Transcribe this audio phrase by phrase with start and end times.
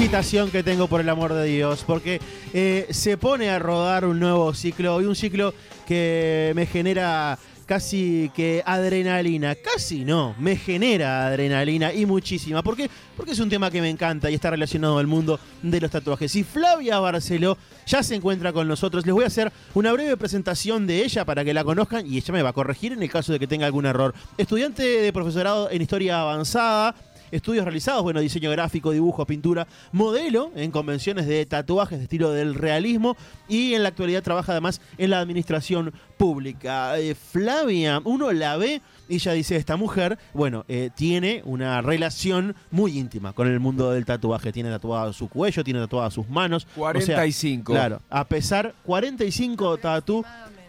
[0.00, 2.22] excitación que tengo por el amor de Dios, porque
[2.54, 5.52] eh, se pone a rodar un nuevo ciclo y un ciclo
[5.86, 12.62] que me genera casi que adrenalina, casi no, me genera adrenalina y muchísima.
[12.62, 12.88] ¿Por qué?
[13.14, 16.34] Porque es un tema que me encanta y está relacionado al mundo de los tatuajes.
[16.34, 19.04] Y Flavia Barceló ya se encuentra con nosotros.
[19.04, 22.32] Les voy a hacer una breve presentación de ella para que la conozcan y ella
[22.32, 24.14] me va a corregir en el caso de que tenga algún error.
[24.38, 26.94] Estudiante de profesorado en historia avanzada,
[27.30, 32.54] estudios realizados, bueno, diseño gráfico, dibujo, pintura, modelo en convenciones de tatuajes de estilo del
[32.54, 33.16] realismo
[33.48, 36.98] y en la actualidad trabaja además en la administración pública.
[36.98, 42.54] Eh, Flavia, uno la ve y ella dice, esta mujer, bueno, eh, tiene una relación
[42.70, 44.52] muy íntima con el mundo del tatuaje.
[44.52, 46.66] Tiene tatuado su cuello, tiene tatuadas sus manos.
[46.76, 47.72] O sea, 45.
[47.72, 50.24] claro, a pesar, 45 tatu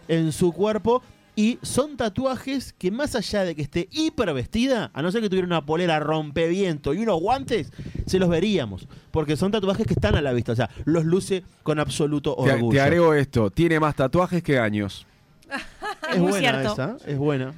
[0.08, 1.02] en su cuerpo.
[1.34, 5.30] Y son tatuajes que más allá de que esté hiper vestida, a no ser que
[5.30, 7.72] tuviera una polera rompeviento y unos guantes,
[8.06, 8.86] se los veríamos.
[9.10, 10.52] Porque son tatuajes que están a la vista.
[10.52, 12.76] O sea, los luce con absoluto Te, orgullo.
[12.76, 15.06] te agrego esto, tiene más tatuajes que años.
[16.12, 16.72] es muy buena cierto.
[16.72, 17.54] esa, es buena.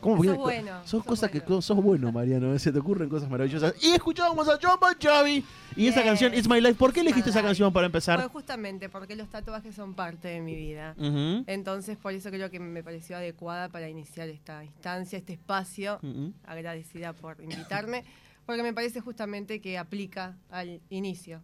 [0.00, 1.56] ¿Cómo Sos bueno, Son sos cosas bueno.
[1.56, 2.54] que sos bueno, Mariano.
[2.54, 2.58] ¿eh?
[2.60, 3.74] Se te ocurren cosas maravillosas.
[3.82, 5.44] Y escuchábamos a John Bon Jovi.
[5.76, 6.08] Y esa Bien.
[6.10, 6.74] canción, It's My Life.
[6.74, 7.48] ¿Por qué It's elegiste esa life.
[7.48, 8.28] canción para Pues empezar?
[8.30, 10.94] justamente porque los tatuajes son parte de mi vida.
[10.98, 11.42] Ujú.
[11.48, 15.98] Entonces, por eso creo que me pareció adecuada para iniciar esta instancia, este espacio.
[16.02, 16.32] Ujú.
[16.46, 18.04] Agradecida por invitarme,
[18.46, 21.40] porque me parece justamente que aplica al inicio.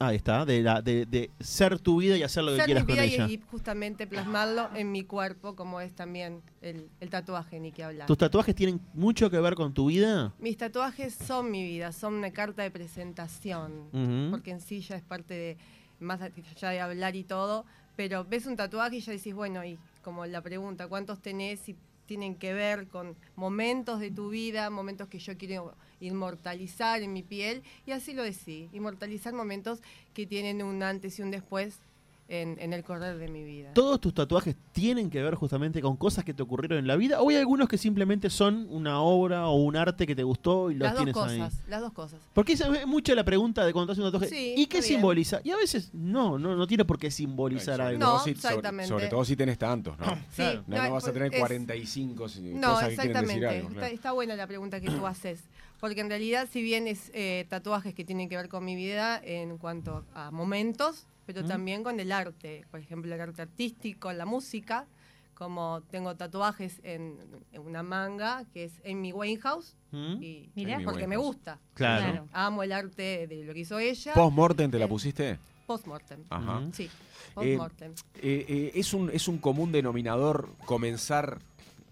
[0.00, 2.94] Ahí está, de, la, de, de ser tu vida y hacer lo que quieras mi
[2.94, 3.26] con vida ella.
[3.28, 7.82] y, y justamente plasmarlo en mi cuerpo, como es también el, el tatuaje, ni que
[7.82, 8.06] hablar.
[8.06, 10.32] ¿Tus tatuajes tienen mucho que ver con tu vida?
[10.38, 13.88] Mis tatuajes son mi vida, son una carta de presentación,
[14.30, 15.56] porque en sí ya es parte de,
[15.98, 17.64] más allá de hablar y todo,
[17.96, 21.68] pero ves un tatuaje y ya decís, bueno, y como la pregunta, ¿cuántos tenés?
[21.68, 21.76] Y
[22.08, 27.22] tienen que ver con momentos de tu vida, momentos que yo quiero inmortalizar en mi
[27.22, 29.80] piel, y así lo decí, inmortalizar momentos
[30.14, 31.78] que tienen un antes y un después
[32.28, 33.72] en, en el correr de mi vida.
[33.72, 37.22] ¿Todos tus tatuajes tienen que ver justamente con cosas que te ocurrieron en la vida?
[37.22, 40.74] ¿O hay algunos que simplemente son una obra o un arte que te gustó y
[40.74, 41.38] los Las dos tienes ahí?
[41.38, 42.20] cosas, las dos cosas.
[42.34, 44.28] Porque esa es mucho la pregunta de cuando te haces un tatuaje.
[44.34, 44.84] Sí, ¿Y qué bien.
[44.92, 45.40] simboliza?
[45.42, 47.98] Y a veces no, no, no tiene por qué simbolizar algo.
[47.98, 48.88] No, si- exactamente.
[48.88, 50.06] Sobre, todo si tenés tantos, ¿no?
[50.30, 50.64] Sí, Claro.
[50.66, 53.46] No, no vas a tener es- 45 si- No, cosas que quieren decir exactamente.
[53.48, 53.68] algo.
[53.68, 53.94] está, claro.
[53.94, 55.44] está buena la pregunta que tú haces.
[55.80, 59.20] Porque en realidad, si bien es eh, tatuajes que tienen que ver con mi vida
[59.24, 62.64] en cuanto a momentos, pero también con el arte.
[62.70, 64.86] Por ejemplo, el arte artístico, la música.
[65.34, 67.18] Como tengo tatuajes en,
[67.52, 69.76] en una manga que es Amy Winehouse.
[69.92, 70.22] ¿Mm?
[70.22, 70.76] Y Mirá.
[70.76, 71.58] Amy porque me gusta.
[71.74, 72.02] Claro.
[72.12, 72.28] Claro.
[72.32, 74.14] Amo el arte de lo que hizo ella.
[74.14, 75.38] ¿Post-mortem te la Eh, pusiste?
[75.66, 76.24] Postmortem.
[76.30, 76.62] Ajá.
[76.72, 76.88] Sí,
[77.34, 77.92] postmortem.
[78.22, 81.40] Eh, eh, ¿es, un, ¿Es un común denominador comenzar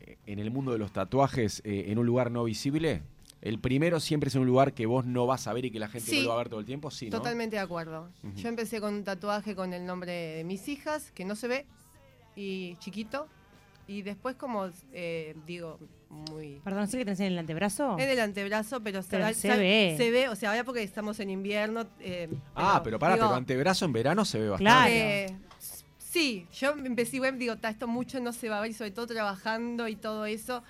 [0.01, 3.03] eh, en el mundo de los tatuajes eh, en un lugar no visible?
[3.43, 5.79] ¿El primero siempre es en un lugar que vos no vas a ver y que
[5.79, 6.19] la gente Sí.
[6.19, 6.91] no lo va a ver todo el tiempo?
[6.91, 7.19] Sí, ¿no?
[7.19, 8.11] Totalmente de acuerdo.
[8.35, 11.67] Yo empecé con un tatuaje con el nombre de mis hijas, que no se ve,
[12.35, 13.29] y chiquito.
[13.89, 15.79] Y después como, eh, digo,
[16.11, 16.61] muy...
[16.65, 17.97] Perdón, ¿sé que tenés en el antebrazo?
[18.01, 19.95] En el antebrazo, pero, Pero se sa- ve.
[19.97, 21.87] Se ve, o sea, ahora porque estamos en invierno.
[22.01, 24.65] eh, Ah, pero para, digo, pero antebrazo en verano se ve bastante.
[24.65, 24.93] Claro.
[24.93, 25.37] eh,
[25.99, 29.07] sí, yo empecé digo, "Ta, esto mucho no se va a ver, y sobre todo
[29.07, 30.65] trabajando y todo eso.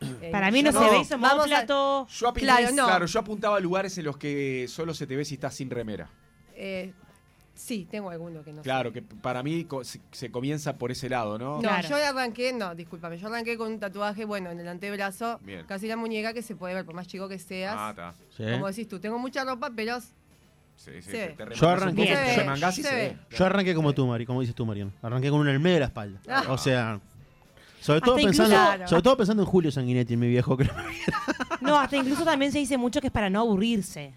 [0.00, 0.84] Eh, Para mí no, se ve
[1.16, 2.06] modo vamos a- plato.
[2.08, 2.84] Yo, apunté- Claro, no.
[2.86, 5.70] claro, yo apuntaba a lugares en los que solo se te ve si estás sin
[5.70, 6.08] remera.
[6.54, 6.92] eh,
[7.54, 8.94] sí, tengo alguno que no Claro, sé.
[8.94, 11.56] que para mí co- se, se comienza por ese lado, ¿no?
[11.56, 11.88] No, Claro.
[11.88, 15.64] yo arranqué, no, discúlpame, yo arranqué con un tatuaje, bueno, en el antebrazo, Bien.
[15.66, 17.74] casi la muñeca que se puede ver, por más chico que seas.
[17.76, 18.14] Ah, está.
[18.36, 18.44] Sí.
[18.52, 21.26] Como decís tú, tengo mucha ropa, pero Sí, sí, Se te- ve.
[21.34, 23.02] te remangás Yo un arranqué- poco, Se te ve, remangás y se se ve.
[23.08, 23.36] ve.
[23.36, 24.92] Yo arranqué como tú, Mari, como dices tú, Mariano.
[25.02, 26.20] Arranqué con un el medio de la espalda.
[26.28, 26.44] Ah.
[26.50, 27.00] O sea,
[27.80, 30.56] sobre todo, Hasta pensando, incluso- sobre todo pensando en Julio Sanguinetti, mi viejo.
[30.56, 30.72] creo.
[31.60, 34.12] No, hasta incluso también se dice mucho que es para no aburrirse.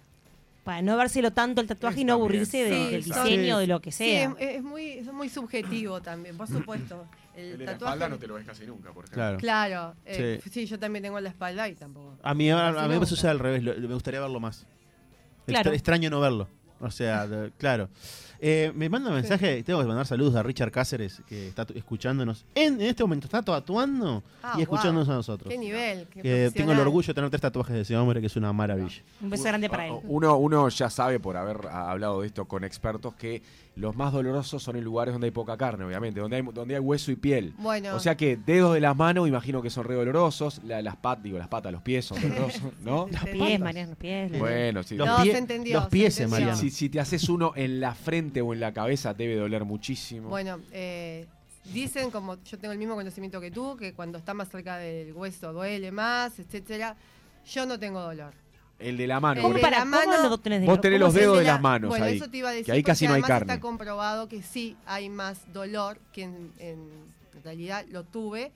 [0.64, 3.62] Para no vérselo tanto el tatuaje y no aburrirse de- sí, del diseño, Sí.
[3.62, 4.36] de lo que Sí, sea.
[4.40, 7.06] es, es muy, es muy subjetivo también, por supuesto.
[7.36, 7.94] El, El de la tatuaje.
[7.96, 9.16] espalda no te lo ves casi nunca, por ejemplo.
[9.16, 9.38] Claro.
[9.40, 10.50] Claro, eh, Sí.
[10.52, 10.66] sí.
[10.68, 12.16] yo también tengo la espalda y tampoco.
[12.22, 14.68] A mí, a, a mí me sucede al revés, lo- me gustaría verlo más.
[15.48, 15.62] Claro.
[15.62, 16.48] Extra- extraño no verlo.
[16.82, 17.90] O sea, de- claro.
[18.44, 22.44] Eh, me manda un mensaje, tengo que mandar saludos a Richard Cáceres, que está escuchándonos.
[22.56, 25.14] En, en este momento está tatuando Ah, y escuchándonos wow.
[25.14, 25.52] a nosotros.
[25.52, 26.08] Qué nivel.
[26.08, 28.52] qué Que tengo el orgullo de tener tres tatuajes de ese hombre, que es una
[28.52, 29.04] maravilla.
[29.22, 29.94] Un beso grande para él.
[30.06, 33.44] Uno, uno ya sabe por haber ah, hablado de esto con expertos que
[33.76, 36.80] los más dolorosos son en lugares donde hay poca carne, obviamente, donde hay, donde hay
[36.82, 37.54] hueso y piel.
[37.58, 40.62] Bueno, O sea que dedos de las manos, imagino que son re dolorosos.
[40.66, 43.08] La- las patas, digo, las patas, los pies son dolorosos, ¿no?
[43.08, 43.60] Sí, Los pies, patas.
[43.60, 44.40] Mariano, los pies.
[44.40, 44.96] Bueno, sí.
[44.96, 46.32] Los, No, pie- se entendió, los se pies, entendió.
[46.48, 46.58] Mariano.
[46.60, 50.28] Si, si te haces uno en la frente o en la cabeza, debe doler muchísimo.
[50.30, 51.28] Bueno, eh,
[51.74, 55.14] dicen, como yo tengo el mismo conocimiento que tú, que cuando está más cerca del
[55.14, 56.98] hueso duele más, etcétera.
[57.50, 58.34] Yo no tengo dolor.
[58.82, 59.40] El de la mano.
[59.40, 61.38] El ¿Cómo de por para la cómo mano- no tenés de Vos tenés los dedos
[61.38, 62.66] de la- las manos Bueno, ahí, eso te iba a decir.
[62.66, 63.54] que ahí casi no hay carne.
[63.54, 66.90] está comprobado que sí hay más dolor, que en, en
[67.44, 68.52] realidad lo tuve,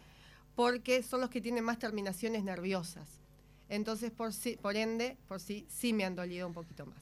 [0.55, 3.07] porque son los que tienen más terminaciones nerviosas.
[3.69, 6.99] Entonces, por, sí, por ende, por sí, sí me han dolido un poquito más.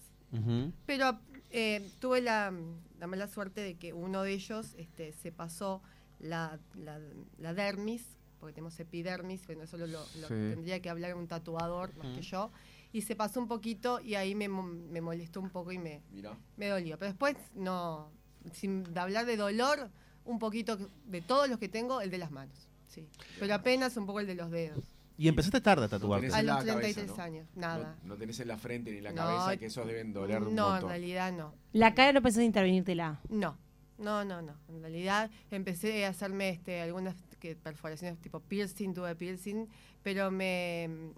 [0.88, 1.20] Pero
[1.52, 2.52] eh, tuve la,
[3.00, 5.81] la mala suerte de que uno de ellos este, se pasó
[6.20, 7.00] la, la-
[7.38, 8.02] la dermis,
[8.40, 10.34] porque tenemos epidermis, bueno, eso lo, lo- lo Sí.
[10.34, 12.50] tendría que hablar un tatuador más que yo,
[12.94, 16.38] y se pasó un poquito y ahí me, me molestó un poco y me, Mirá.
[16.56, 16.98] me dolió.
[16.98, 18.12] Pero después, no,
[18.54, 19.90] sin de hablar de dolor,
[20.25, 22.69] un poquito de todos los que tengo, el de las manos.
[22.88, 23.10] Sí.
[23.40, 24.86] Pero apenas un poco el de los dedos.
[25.18, 26.28] Y empezaste tarde a tatuarte.
[26.28, 27.24] tenés A los cabeza, 33 ¿no?
[27.24, 27.98] años, nada.
[28.04, 30.44] No, no tenés en la frente ni en la No, cabeza, que esos deben doler
[30.44, 31.54] un no, en realidad no.
[31.72, 33.19] La cara no pensás en intervenírtela.
[33.30, 33.57] No,
[33.98, 34.56] no, no, no.
[34.69, 39.68] En realidad empecé a hacerme este, algunas que, perforaciones tipo piercing, tuve piercing,
[40.01, 41.13] pero me,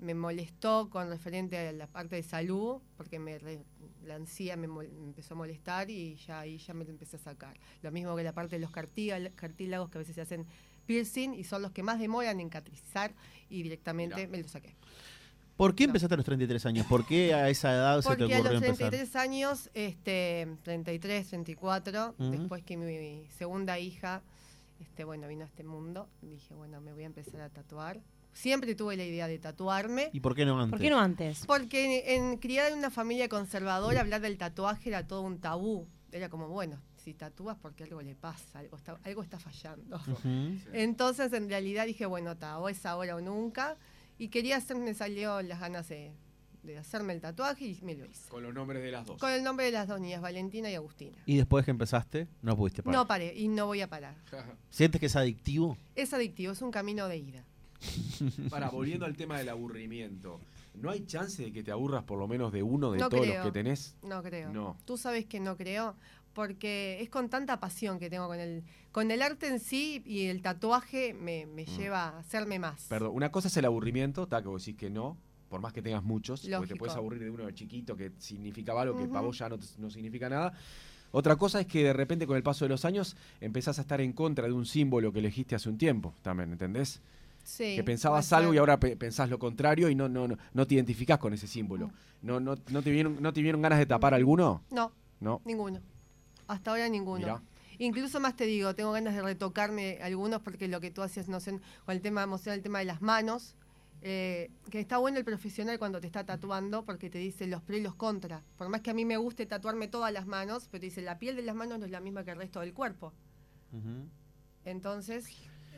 [0.00, 3.62] me molestó con referente a la parte de salud, porque me re-
[4.04, 7.18] la ansía me, me empezó a molestar y ya ahí ya me lo empecé a
[7.20, 7.56] sacar.
[7.82, 10.46] Lo mismo que la parte de los cartílagos que a veces se hacen
[10.86, 13.12] piercing y son los que más demoran en catrizar
[13.48, 14.28] y directamente Mirá.
[14.28, 14.74] me lo saqué.
[15.56, 15.90] ¿Por qué No.
[15.90, 16.86] empezaste a los 33 años?
[16.86, 18.88] ¿Por qué a esa edad se te Porque a ocurrió los empezar?
[18.90, 22.30] 33 años, este, 33, 34, Ujú.
[22.30, 24.22] después que mi segunda hija,
[24.80, 28.00] este, bueno, vino a este mundo, dije, bueno, me voy a empezar a tatuar.
[28.32, 30.70] Siempre tuve la idea de tatuarme, ¿Y por qué no antes?
[30.70, 31.44] ¿Por qué no antes?
[31.46, 35.86] porque en, en criada en una familia conservadora, hablar del tatuaje era todo un tabú.
[36.12, 40.00] Era como, bueno, si tatúas porque algo le pasa, algo está, algo está fallando.
[40.72, 43.76] Entonces, en realidad dije, bueno, ta, o es ahora o nunca.
[44.18, 46.12] Y quería hacerme, salió las ganas de,
[46.62, 48.28] de hacerme el tatuaje y me lo hice.
[48.28, 49.18] Con los nombres de las dos.
[49.18, 51.16] Con el nombre de las dos niñas, Valentina y Agustina.
[51.26, 52.98] Y después que empezaste, no pudiste parar.
[52.98, 54.16] No paré y no voy a parar.
[54.70, 55.76] ¿Sientes que es adictivo?
[55.94, 57.44] Es adictivo, es un camino de ida.
[58.50, 60.40] Para, volviendo al tema del aburrimiento.
[60.74, 63.24] ¿No hay chance de que te aburras por lo menos de uno de No todos
[63.24, 63.36] creo.
[63.38, 63.96] los que tenés?
[64.02, 64.52] No creo.
[64.52, 64.76] No.
[64.84, 65.96] Tú sabes que no creo,
[66.32, 68.62] porque es con tanta pasión que tengo con el,
[68.92, 71.76] con el arte en sí y el tatuaje me, me Mm.
[71.76, 72.84] lleva a hacerme más.
[72.88, 75.16] Perdón, una cosa es el aburrimiento, está que vos decís que no,
[75.48, 78.82] por más que tengas muchos, porque te puedes aburrir de uno de chiquito que significaba
[78.82, 79.12] algo que Ujú.
[79.12, 80.52] para vos ya no, no significa nada.
[81.12, 84.00] Otra cosa es que de repente con el paso de los años empezás a estar
[84.00, 87.00] en contra de un símbolo que elegiste hace un tiempo, también, ¿entendés?
[87.44, 90.66] Sí, que pensabas algo y ahora pe- pensás lo contrario y no, no, no, no
[90.66, 91.90] te identificás con ese símbolo.
[92.22, 94.62] ¿No, no, no, te vieron, ¿No te vieron ganas de tapar alguno?
[94.70, 95.40] No, No.
[95.44, 95.80] ninguno.
[96.46, 97.18] Hasta ahora ninguno.
[97.20, 97.42] Mirá.
[97.78, 101.40] Incluso más te digo, tengo ganas de retocarme algunos porque lo que tú hacías, no
[101.40, 101.52] sé,
[101.86, 103.54] con el tema emocional, el tema de las manos,
[104.02, 107.78] eh, que está bueno el profesional cuando te está tatuando porque te dice los pros
[107.78, 108.42] y los contras.
[108.58, 111.18] Por más que a mí me guste tatuarme todas las manos, pero te dice la
[111.18, 113.12] piel de las manos no es la misma que el resto del cuerpo.
[114.64, 115.28] Entonces...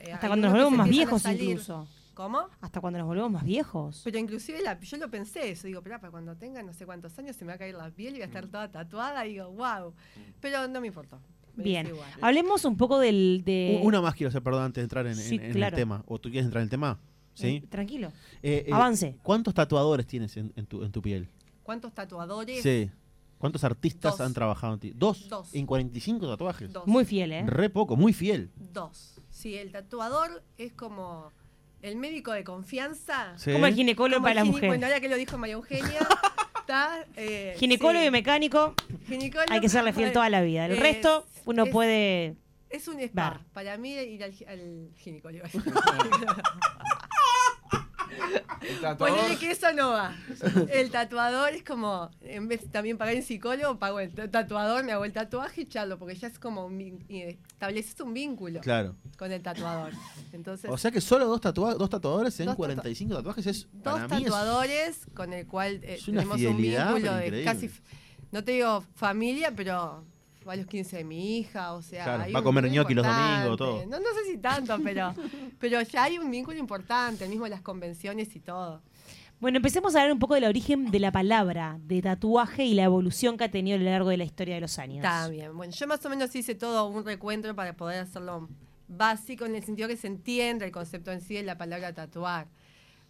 [0.03, 1.89] eh, Hasta cuando nos volvemos más viejos incluso.
[2.15, 2.47] ¿Cómo?
[2.61, 4.03] Hasta cuando nos volvemos más viejos.
[4.05, 7.19] Pero inclusive la- yo lo pensé eso, digo, pero para cuando tenga no sé cuántos
[7.19, 8.29] años se me va a caer la piel y voy a Mm.
[8.29, 9.95] estar toda tatuada, y digo, wow.
[10.41, 11.19] Pero no me importó.
[11.55, 11.87] me Bien.
[11.87, 12.09] igual.
[12.23, 13.43] Hablemos un poco del...
[13.45, 13.79] De...
[13.83, 15.77] Una más quiero hacer, perdón, antes de entrar en, Sí, en- en claro.
[15.77, 16.03] el tema.
[16.07, 16.99] ¿O tú quieres entrar en el tema?
[17.35, 17.61] ¿Sí?
[17.63, 18.09] Eh, tranquilo.
[18.43, 19.17] Eh, eh, Avance.
[19.23, 21.29] ¿Cuántos tatuadores tienes en, en tu, en tu piel?
[21.63, 22.63] ¿Cuántos tatuadores?
[22.63, 22.91] Sí.
[23.43, 24.21] ¿Cuántos artistas Dos.
[24.25, 24.93] han trabajado en ti?
[24.95, 25.29] ¿Dos?
[25.29, 25.53] Dos.
[25.53, 26.73] ¿En 45 tatuajes?
[26.73, 26.87] Dos.
[26.87, 27.43] Muy fiel, ¿eh?
[27.45, 28.53] Re poco, muy fiel.
[28.55, 29.21] Dos.
[29.31, 31.33] Sí, el tatuador es como
[31.81, 33.37] el médico de confianza.
[33.39, 33.53] Sí.
[33.53, 34.69] Como el ginecólogo Como para la el gine- mujer.
[34.69, 35.99] Bueno, ahora que lo dijo María Eugenia,
[36.61, 37.05] está...
[37.17, 38.07] eh, Ginecólogo sí.
[38.07, 38.75] y mecánico,
[39.09, 40.67] Ginecólogo, hay que serle fiel toda la vida.
[40.67, 42.37] El es- resto, uno es- puede...
[42.71, 43.31] Es un spa.
[43.31, 43.41] Ver.
[43.53, 44.33] Para mí ir al
[44.97, 45.45] ginecólogo.
[48.99, 50.15] Ponele que eso no va.
[50.73, 54.93] El tatuador es como, en vez de también pagar en psicólogo, pago el tatuador, me
[54.93, 56.71] hago el tatuaje y charlo, porque ya es como,
[57.09, 58.95] estableces un vínculo Claro.
[59.19, 59.93] con el tatuador.
[60.33, 63.69] Entonces, O sea que solo dos, tatua- dos tatuadores en Dos tatua- 45 tatuajes es.
[63.73, 67.45] dos para mí es- tatuadores con el cual eh, es una tenemos un vínculo de
[67.45, 67.71] casi,
[68.31, 70.05] no te digo familia, pero
[70.51, 73.07] a los 15 de mi hija, o sea, Claro, hay va a comer ñoqui los
[73.07, 73.87] domingos, todo.
[73.87, 75.15] No, no sé si tanto, pero,
[75.61, 78.83] pero ya hay un vínculo importante, el mismo las convenciones y todo.
[79.43, 82.85] Bueno, empecemos a hablar un poco del origen de la palabra de tatuaje y la
[82.85, 84.99] evolución que ha tenido a lo largo de la historia de los años.
[84.99, 85.57] Está bien.
[85.57, 88.49] Bueno, yo más o menos hice todo un recuento para poder hacerlo
[88.87, 92.47] básico en el sentido que se entienda el concepto en sí de la palabra tatuar.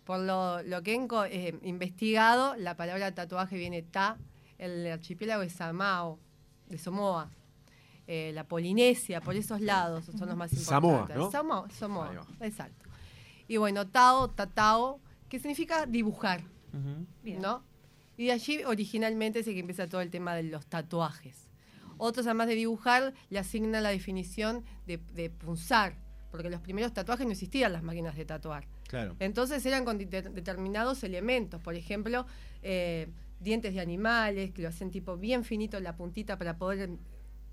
[0.05, 4.17] Por lo, lo que he eh, investigado, la palabra tatuaje viene ta,
[4.57, 6.19] el archipiélago de Samao,
[6.73, 7.31] de Samoa,
[8.07, 11.17] eh, la Polinesia, por esos lados son los más Samoa, importantes.
[11.17, 11.31] ¿no?
[11.31, 12.47] Samoa, Samoa, Ahí va.
[12.47, 12.89] exacto.
[13.49, 16.43] Y bueno, tao, tatao, que significa dibujar.
[17.23, 17.41] Bien.
[17.41, 17.63] ¿no?
[18.17, 21.49] Y de allí originalmente es el que empieza todo el tema de los tatuajes.
[21.99, 25.95] Otros, además de dibujar, le asignan la definición de, de punzar,
[26.31, 28.67] porque los primeros tatuajes no existían las máquinas de tatuar.
[28.89, 29.15] Claro.
[29.21, 32.27] Entonces eran con dete- determinados elementos, por ejemplo,
[32.63, 33.09] eh,
[33.43, 36.91] dientes de animales, que lo hacen tipo bien finito en la puntita para poder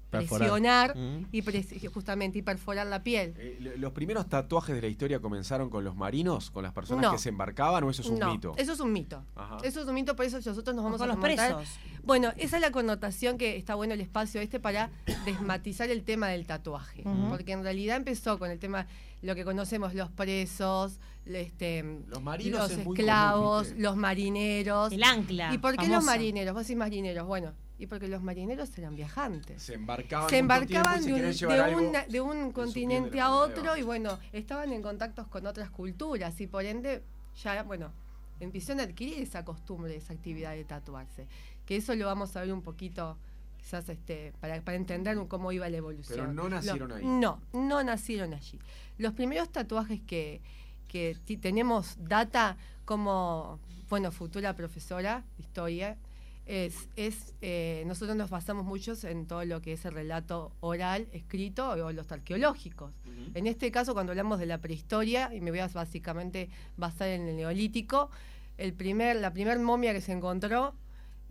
[0.10, 0.39] Perforar.
[0.50, 1.27] presionar Mm.
[1.31, 3.36] y pres- justamente y perforar la piel.
[3.38, 7.03] Eh, lo- ¿Los primeros tatuajes de la historia comenzaron con los marinos, con las personas
[7.05, 7.12] No.
[7.12, 8.55] que se embarcaban o eso es un no, mito?
[8.58, 9.24] eso es un mito.
[9.36, 9.58] Ajá.
[9.63, 11.75] Eso es un mito, por eso nosotros nos vamos con a los remontar presos.
[12.03, 14.89] Bueno, esa es la connotación que está bueno el espacio este para
[15.25, 17.03] desmatizar el tema del tatuaje.
[17.29, 18.88] Porque en realidad empezó con el tema,
[19.22, 21.00] lo que conocemos, los presos,
[21.36, 24.91] este, Los marinos los es muy esclavos, los marineros.
[24.91, 25.53] El ancla.
[25.53, 26.53] ¿Y por qué los marineros?
[26.53, 27.25] Vos decís marineros.
[27.27, 29.62] Bueno, y porque los marineros eran viajantes.
[29.63, 34.81] Se embarcaban, Se de un, de una- de continente a otro y bueno, estaban en
[34.81, 37.03] contactos con otras culturas y por ende
[37.41, 37.91] ya, bueno,
[38.39, 41.27] empezaron a adquirir esa costumbre, esa actividad de tatuarse.
[41.65, 43.17] Que eso lo vamos a ver un poquito,
[43.57, 46.19] quizás este, para, para entender cómo iba la evolución.
[46.19, 47.05] Pero no nacieron Lo- ahí.
[47.05, 48.59] No, no nacieron allí.
[48.98, 50.41] Los primeros tatuajes que,
[50.89, 55.98] que tenemos data como, bueno, futura profesora de historia,
[56.46, 61.08] es, es eh, nosotros nos basamos muchos en todo lo que es el relato oral,
[61.13, 62.91] escrito o los arqueológicos.
[63.36, 67.27] En este caso, cuando hablamos de la prehistoria, y me voy a básicamente basar en
[67.27, 68.10] el neolítico,
[68.58, 70.74] el primer, la primera momia que se encontró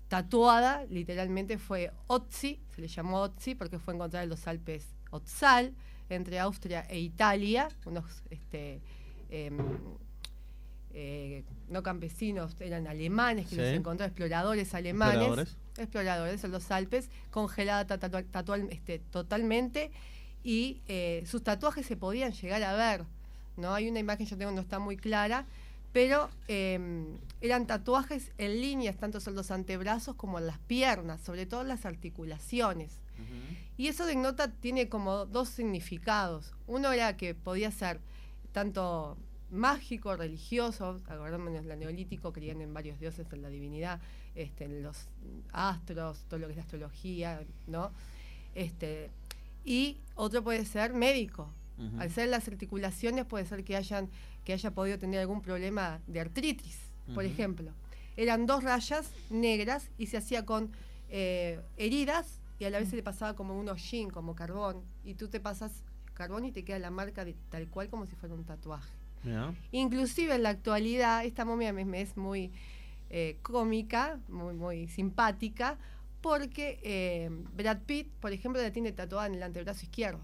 [0.07, 5.75] tatuada, literalmente fue Otzi, se le llamó Otzi porque fue encontrada en los Alpes Otzal,
[6.09, 8.81] entre Austria e Italia, unos este,
[9.31, 9.51] eh,
[11.69, 13.61] no campesinos, eran alemanes que Sí.
[13.61, 15.57] los encontró, exploradores alemanes, Exploradores.
[15.77, 19.91] exploradores en los Alpes, congelada tatua- este, totalmente,
[20.43, 23.05] y eh, sus tatuajes se podían llegar a ver.
[23.57, 23.75] ¿no?
[23.75, 25.45] Hay una imagen, yo tengo, no está muy clara,
[25.93, 26.79] pero eh,
[27.41, 31.69] eran tatuajes en líneas, tanto en los antebrazos como en las piernas, sobre todo en
[31.69, 32.93] las articulaciones.
[33.77, 36.53] Y eso denota, tiene como dos significados.
[36.69, 37.99] Uno era que podía ser
[38.53, 39.17] tanto
[39.51, 44.01] mágico, religioso, acordámonos, la neolítico creían en varios dioses, en la divinidad,
[44.35, 45.09] este, en los
[45.53, 47.91] astros, todo lo que es la astrología, ¿no?
[48.55, 49.11] Este,
[49.65, 51.53] y otro puede ser médico.
[51.99, 54.11] Al ser las articulaciones puede ser que hayan
[54.49, 56.79] que haya podido tener algún problema de artritis,
[57.15, 57.71] por ejemplo.
[58.17, 60.73] Eran dos rayas negras y se hacía con
[61.11, 64.83] eh, heridas y a la vez se le pasaba como un hollín, como carbón.
[65.05, 65.85] Y tú te pasas
[66.19, 68.93] carbón y te queda la marca de, tal cual como si fuera un tatuaje.
[69.23, 69.55] Mirá.
[69.73, 72.53] Inclusive en la actualidad, esta momia me, me es muy
[73.11, 75.79] eh, cómica, muy, muy simpática,
[76.21, 80.21] porque eh, Brad Pitt, por ejemplo, la tiene tatuada en el antebrazo izquierdo.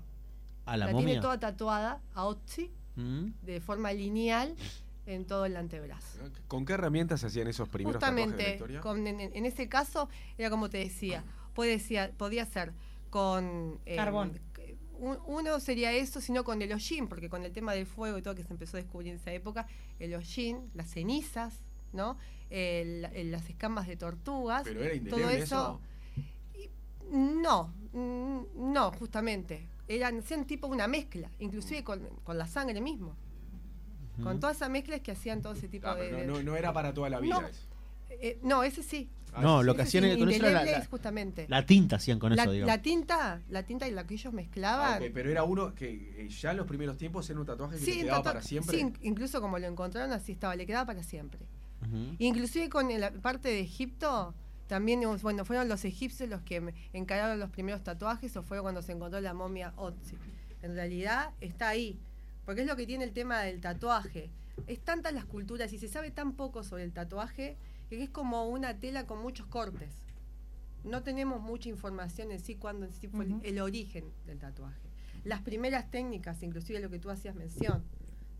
[0.66, 1.06] A la, La, momia.
[1.06, 3.32] tiene toda tatuada a Otzi Mm.
[3.42, 4.54] de forma lineal
[5.06, 6.18] en todo el antebrazo.
[6.46, 8.80] ¿Con qué herramientas se hacían esos primeros tatuajes de la Justamente, historia?
[8.80, 10.08] con- en, en ese caso,
[10.38, 11.24] era como te decía,
[11.54, 12.72] podía ser
[13.10, 13.80] con...
[13.86, 14.38] eh, Carbón.
[14.98, 18.22] Un- uno sería eso, sino con el hollín, porque con el tema del fuego y
[18.22, 19.66] todo que se empezó a descubrir en esa época,
[19.98, 21.60] el hollín, las cenizas,
[21.92, 22.16] ¿no?
[22.50, 25.80] El- el- las escamas de tortugas, ¿Pero era todo indeleble eso.
[27.10, 29.68] No, mm, no, justamente.
[29.86, 33.14] Eran, hacían tipo una mezcla, inclusive con, con la sangre mismo.
[34.22, 36.24] Con toda esa mezcla es que hacían todo ese tipo Ah, de...
[36.24, 37.40] no, no- no era para toda la vida.
[37.40, 37.46] No.
[37.46, 37.66] eso.
[38.10, 39.10] Eh, no, ese sí.
[39.34, 41.46] Ah, No, lo que hacían con eso era la, justamente.
[41.48, 42.74] la tinta hacían con La, eso, digamos.
[42.76, 45.02] la tinta, la tinta y la que ellos Ah, mezclaban.
[45.02, 47.84] ok, pero era uno que eh, ya en los primeros tiempos era un tatuaje que
[47.84, 48.78] sí, le quedaba para siempre.
[48.78, 51.40] sí, incluso como lo encontraron así estaba, le quedaba para siempre.
[51.82, 52.14] Ujú.
[52.18, 54.34] Inclusive con la parte de Egipto,
[54.68, 58.92] también, bueno, fueron los egipcios los que encargaron los primeros tatuajes o fue cuando se
[58.92, 60.16] encontró la momia Otzi.
[60.62, 61.98] En realidad está ahí,
[62.46, 64.30] porque es lo que tiene el tema del tatuaje.
[64.68, 67.56] es tantas las culturas y se sabe tan poco sobre el tatuaje
[67.88, 69.90] que es como una tela con muchos cortes.
[70.84, 74.80] No tenemos mucha información en sí cuando en sí fue el- origen del tatuaje.
[75.24, 77.82] Las primeras técnicas, inclusive lo que tú hacías mención,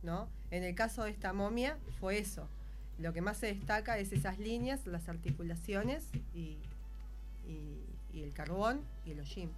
[0.02, 0.28] ¿no?
[0.50, 2.46] En el caso de esta momia fue eso.
[2.98, 6.58] Lo que más se destaca es esas líneas, las articulaciones y,
[7.48, 7.80] y-
[8.12, 9.50] y el carbón y el hollín.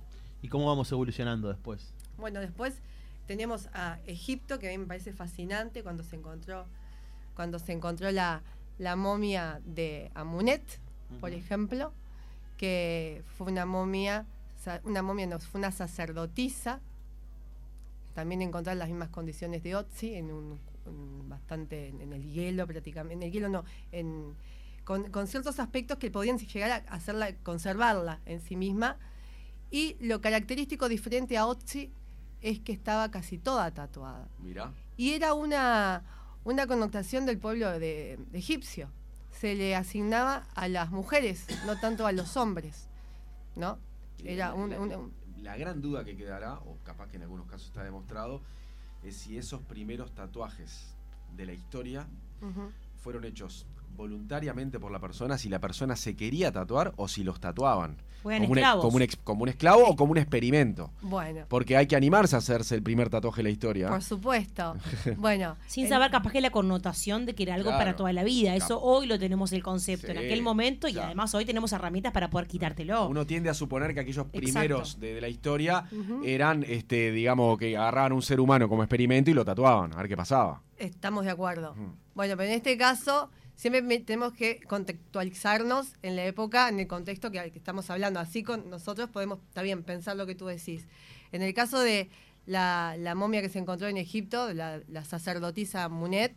[0.42, 1.92] ¿Y cómo vamos evolucionando después?
[2.16, 2.80] Bueno, después
[3.26, 6.66] tenemos a Egipto, que a mí me parece fascinante cuando se encontró,
[7.34, 8.42] cuando se encontró la,
[8.78, 10.62] la momia de Amunet,
[11.20, 11.92] por ejemplo,
[12.56, 14.26] que fue una momia,
[14.84, 16.80] una momia no, fue una sacerdotisa,
[18.14, 22.66] también encontrar las mismas condiciones de Otzi, en un, un- bastante en, en el hielo
[22.66, 24.34] prácticamente, en el hielo no, en,
[24.84, 28.96] con, con ciertos aspectos que podían llegar a hacerla, conservarla en sí misma.
[29.70, 31.90] Y lo característico diferente a Otzi
[32.40, 34.28] es que estaba casi toda tatuada.
[34.38, 34.72] Mirá.
[34.96, 36.02] Y era una,
[36.46, 38.88] una connotación del pueblo de, de egipcio.
[39.32, 42.88] Se le asignaba a las mujeres, no tanto a los hombres.
[43.56, 43.78] ¿No?
[44.24, 45.12] Era un- la- un-
[45.42, 48.42] la gran duda que quedará, o capaz que en algunos casos está demostrado,
[49.02, 50.96] es si esos primeros tatuajes
[51.36, 52.06] de la historia
[53.02, 57.40] fueron hechos voluntariamente por la persona, si la persona se quería tatuar o si los
[57.40, 57.96] tatuaban.
[58.22, 60.90] Como, un, como, un ex- como un esclavo o como un experimento.
[61.00, 63.88] Bueno, Porque hay que animarse a hacerse el primer tatuaje de la historia.
[63.88, 64.74] por supuesto.
[65.16, 67.78] Bueno, Sin saber capaz que la connotación de que era algo Claro.
[67.78, 68.56] para toda la vida.
[68.56, 68.80] Eso Claro.
[68.82, 70.08] hoy lo tenemos el concepto.
[70.08, 73.06] en aquel momento y además hoy tenemos herramientas para poder quitártelo.
[73.08, 75.84] Uno tiende a suponer que aquellos primeros de, de la historia
[76.24, 80.08] eran, este, digamos, que agarraban un ser humano como experimento y lo tatuaban, a ver
[80.08, 80.62] qué pasaba.
[80.78, 81.74] Estamos de acuerdo.
[82.14, 86.86] Bueno, pero en este caso siempre me- tenemos que contextualizarnos en la época, en el
[86.86, 88.20] contexto que, que estamos hablando.
[88.20, 90.86] Así con nosotros podemos también pensar lo que tú decís.
[91.32, 92.08] En el caso de
[92.46, 96.32] la, la momia que se encontró en Egipto, la, la sacerdotisa Munet,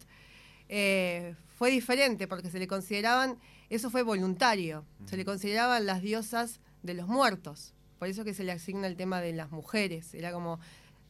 [0.70, 3.38] eh, fue diferente porque se le consideraban,
[3.70, 7.74] eso fue voluntario, se le consideraban las diosas de los muertos.
[8.00, 10.14] Por eso que se le asigna el tema de las mujeres.
[10.14, 10.60] Era como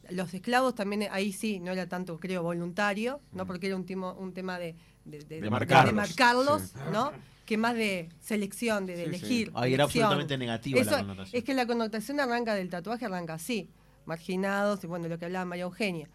[0.10, 4.16] los esclavos también ahí sí no era tanto creo voluntario no porque era un, timo-
[4.18, 4.74] un tema de
[5.06, 5.92] de, de- De marcarlos.
[5.94, 6.80] de marcarlos, Sí.
[6.92, 7.12] no
[7.46, 11.36] que más de selección de, elegir Ahí era absolutamente negativa Eso- la connotación.
[11.40, 13.70] es que la connotación arranca del tatuaje arranca así
[14.06, 16.10] marginados y bueno lo que hablaba María Eugenia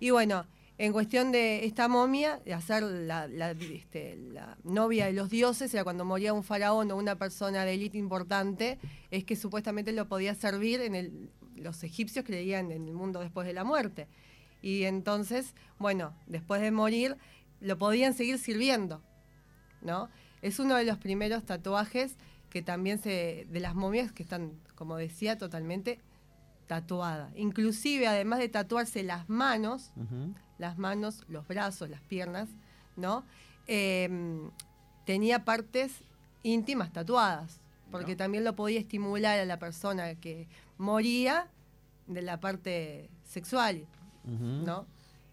[0.00, 0.44] y bueno
[0.78, 5.72] en cuestión de esta momia, de hacer la, la, este, la novia de los dioses,
[5.72, 8.78] era cuando moría un faraón o una persona de élite importante,
[9.10, 11.30] es que supuestamente lo podía servir en el.
[11.56, 14.06] Los egipcios creían en el mundo después de la muerte.
[14.60, 17.16] Y entonces, bueno, después de morir,
[17.60, 19.02] lo podían seguir sirviendo.
[19.82, 20.08] ¿No?
[20.42, 22.16] Es uno de los primeros tatuajes
[22.50, 23.46] que también se.
[23.50, 26.00] de las momias que están, como decía, totalmente
[26.66, 27.32] tatuadas.
[27.36, 29.92] Inclusive, además de tatuarse las manos,
[30.58, 32.48] las manos, los brazos, las piernas,
[32.96, 33.24] ¿no?
[33.66, 34.48] Eh,
[35.04, 35.92] tenía partes
[36.42, 41.48] íntimas tatuadas, porque también lo podía estimular a la persona que moría
[42.06, 43.86] de la parte sexual.
[44.24, 44.86] ¿no?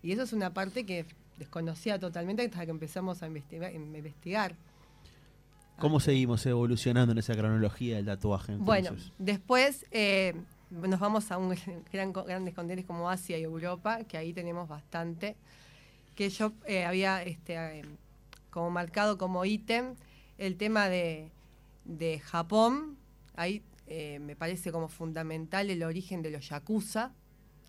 [0.04, 1.06] Y eso es una parte que
[1.44, 3.72] desconocía totalmente hasta que empezamos a investigar.
[3.72, 4.56] a investigar.
[5.78, 8.56] ¿Cómo seguimos evolucionando en esa cronología del tatuaje?
[8.56, 9.12] Bueno, entonces?
[9.18, 10.34] después eh,
[10.70, 11.56] nos vamos a un
[11.92, 15.36] gran, grandes continentes como Asia y Europa, que ahí tenemos bastante.
[16.16, 17.86] Que yo eh, había este, eh,
[18.50, 19.96] como marcado como ítem
[20.38, 21.32] el tema de,
[21.86, 22.98] de Japón.
[23.36, 23.64] Ahí
[24.20, 27.12] me parece como fundamental el origen de los yakuza,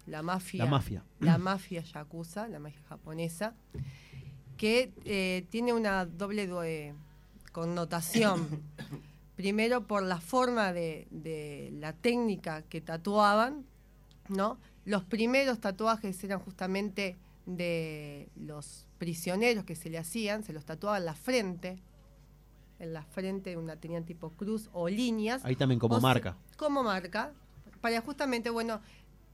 [0.06, 0.64] la mafia.
[0.64, 1.04] La mafia.
[1.20, 3.54] La mafia yakuza, la mafia japonesa,
[4.56, 6.94] que eh, tiene una doble due-
[7.52, 8.46] connotación.
[9.36, 13.64] Primero por la forma de, de la técnica que tatuaban,
[14.28, 14.58] ¿no?
[14.84, 21.00] Los primeros tatuajes eran justamente de los prisioneros que se le hacían, se los tatuaban
[21.02, 21.78] en la frente,
[22.78, 25.44] en la frente una tenían tipo cruz o líneas.
[25.44, 26.36] Ahí también como se- marca.
[26.56, 27.32] como marca,
[27.80, 28.80] para justamente, bueno,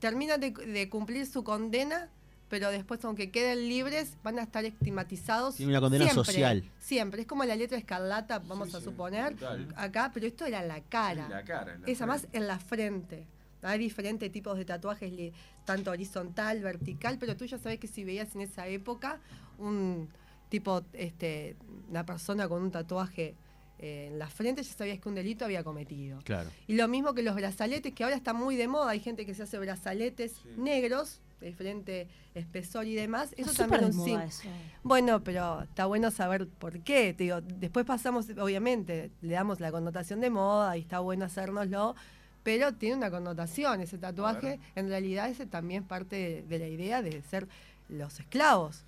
[0.01, 2.09] terminan de, de cumplir su condena,
[2.49, 5.55] pero después, aunque queden libres, van a estar estigmatizados.
[5.55, 6.65] Tiene una condena siempre, social.
[6.81, 7.21] Siempre.
[7.23, 9.73] Es como la letra escarlata, vamos Sí, a sí, suponer, total.
[9.77, 11.25] acá, pero esto era la cara.
[11.27, 12.39] En la cara, en la Esa más frente.
[12.39, 13.27] en la frente.
[13.63, 15.33] Hay diferentes tipos de tatuajes,
[15.65, 19.21] tanto horizontal, vertical, pero tú ya sabes que si veías en esa época
[19.59, 20.09] un
[20.49, 21.57] tipo, este,
[21.89, 23.37] una persona con un tatuaje
[23.83, 26.19] eh, en la frente, ya sabías que un delito había cometido.
[26.25, 26.51] Claro.
[26.67, 28.91] Y lo mismo que los brazaletes, que ahora están muy de moda.
[28.91, 30.49] Hay gente que se hace brazaletes Sí.
[30.59, 33.33] negros, de diferente espesor y demás.
[33.39, 34.43] Eso Está también un eso.
[34.83, 37.15] Bueno, pero está bueno saber por qué.
[37.15, 41.95] Te digo, después pasamos, obviamente, le damos la connotación de moda y está bueno hacérnoslo,
[42.43, 43.81] pero tiene una connotación.
[43.81, 47.49] Ese tatuaje, en realidad, ese también es parte de, de la idea de ser
[47.89, 48.85] los esclavos.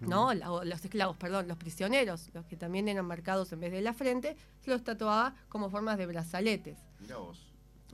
[0.00, 0.32] ¿No?
[0.34, 3.80] La- o los esclavos, perdón, los prisioneros, los que también eran marcados en vez de
[3.80, 6.78] la frente, se los tatuaba como formas de brazaletes.
[7.00, 7.44] Mirá vos.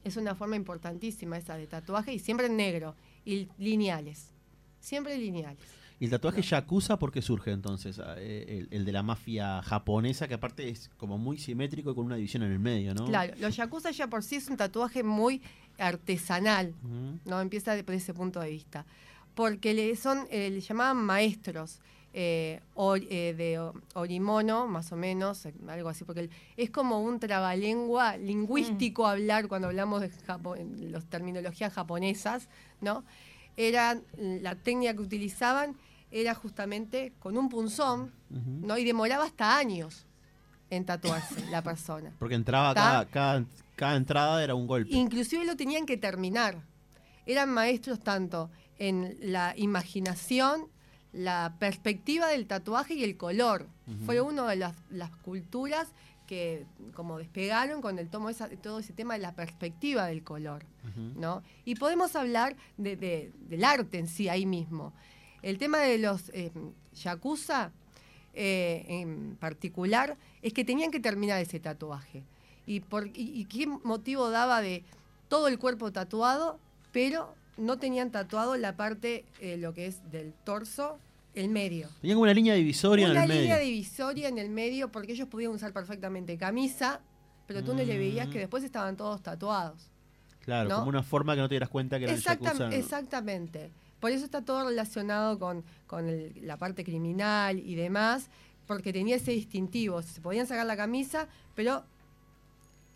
[0.04, 4.30] Es una forma importantísima esa de tatuaje y siempre en negro y lineales.
[4.80, 5.58] Siempre lineales.
[6.00, 7.98] ¿Y el tatuaje Yakuza por qué surge entonces?
[8.00, 11.94] Ah, eh, El, el de la mafia japonesa, que aparte es como muy simétrico y
[11.94, 13.06] con una división en el medio, ¿no?
[13.06, 15.40] Claro, los yakuza ya por sí es un tatuaje muy
[15.78, 16.74] artesanal.
[17.24, 17.40] ¿no?
[17.40, 18.84] Empieza por ese punto de vista.
[19.34, 21.80] Porque le son, eh, le llamaban maestros
[22.16, 23.58] eh, or- eh, de
[23.94, 29.48] orimono, más o menos, eh, algo así, porque el- es como un trabalengua lingüístico hablar
[29.48, 32.48] cuando hablamos de Japo- las terminologías japonesas,
[32.80, 33.04] ¿no?
[33.56, 35.76] Era, la técnica que utilizaban
[36.12, 38.12] era justamente con un punzón.
[38.30, 38.78] ¿no?
[38.78, 40.06] Y demoraba hasta años
[40.70, 42.12] en tatuarse la persona.
[42.20, 43.44] Porque entraba cada, cada,
[43.76, 44.90] cada entrada era un golpe.
[44.94, 46.60] Inclusive lo tenían que terminar.
[47.26, 50.66] Eran maestros tanto en la imaginación,
[51.12, 53.66] la perspectiva del tatuaje y el color.
[54.06, 55.88] Fue una de las, las culturas
[56.26, 60.64] que como despegaron con el tomo esa- todo ese tema de la perspectiva del color.
[61.16, 61.42] ¿no?
[61.64, 64.92] Y podemos hablar de- de- del arte en sí ahí mismo.
[65.42, 66.50] El tema de los eh,
[66.94, 67.70] yakuza
[68.32, 72.24] eh, en particular es que tenían que terminar ese tatuaje.
[72.66, 74.82] ¿Y, por, y, y qué motivo daba de
[75.28, 76.58] todo el cuerpo tatuado,
[76.92, 80.98] pero no tenían tatuado la parte, eh, lo que es del torso,
[81.34, 81.88] el medio?
[82.00, 83.66] Tenía como una línea divisoria Una en el línea medio.
[83.70, 87.00] divisoria en el medio porque ellos podían usar perfectamente camisa,
[87.46, 88.30] pero tú no le veías Mm.
[88.30, 89.90] que después estaban todos tatuados.
[90.44, 90.76] Claro, ¿no?
[90.76, 92.72] como una forma que no te dieras cuenta que era el Exactam-.
[92.72, 93.70] Exactamente.
[94.00, 98.28] Por eso está todo relacionado con, con el- la parte criminal y demás,
[98.66, 100.02] porque tenía ese distintivo.
[100.02, 101.84] Se podían sacar la camisa, pero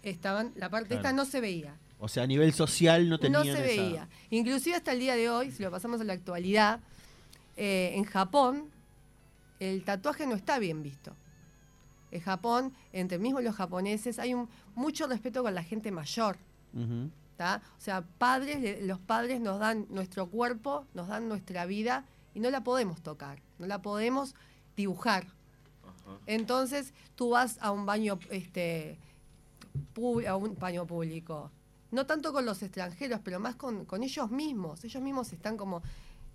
[0.03, 1.01] estaban la parte Claro.
[1.01, 1.75] esta no se veía.
[2.01, 4.09] O sea, a nivel social no tenían No se esa- veía.
[4.31, 6.81] Inclusive hasta el día de hoy, si lo pasamos a la actualidad,
[7.57, 8.71] eh, en Japón
[9.59, 11.13] el tatuaje no está bien visto.
[12.11, 16.39] En Japón, entre mismos los japoneses, hay un, mucho respeto con la gente mayor.
[16.75, 22.51] O sea, padres, los padres nos dan nuestro cuerpo, nos dan nuestra vida y no
[22.51, 24.35] la podemos tocar, no la podemos
[24.77, 25.27] dibujar.
[26.27, 28.97] Entonces, tú vas a un baño, este,
[30.27, 31.51] a un baño público,
[31.91, 34.85] no tanto con los extranjeros, pero más con, con ellos mismos.
[34.85, 35.83] Ellos mismos están como,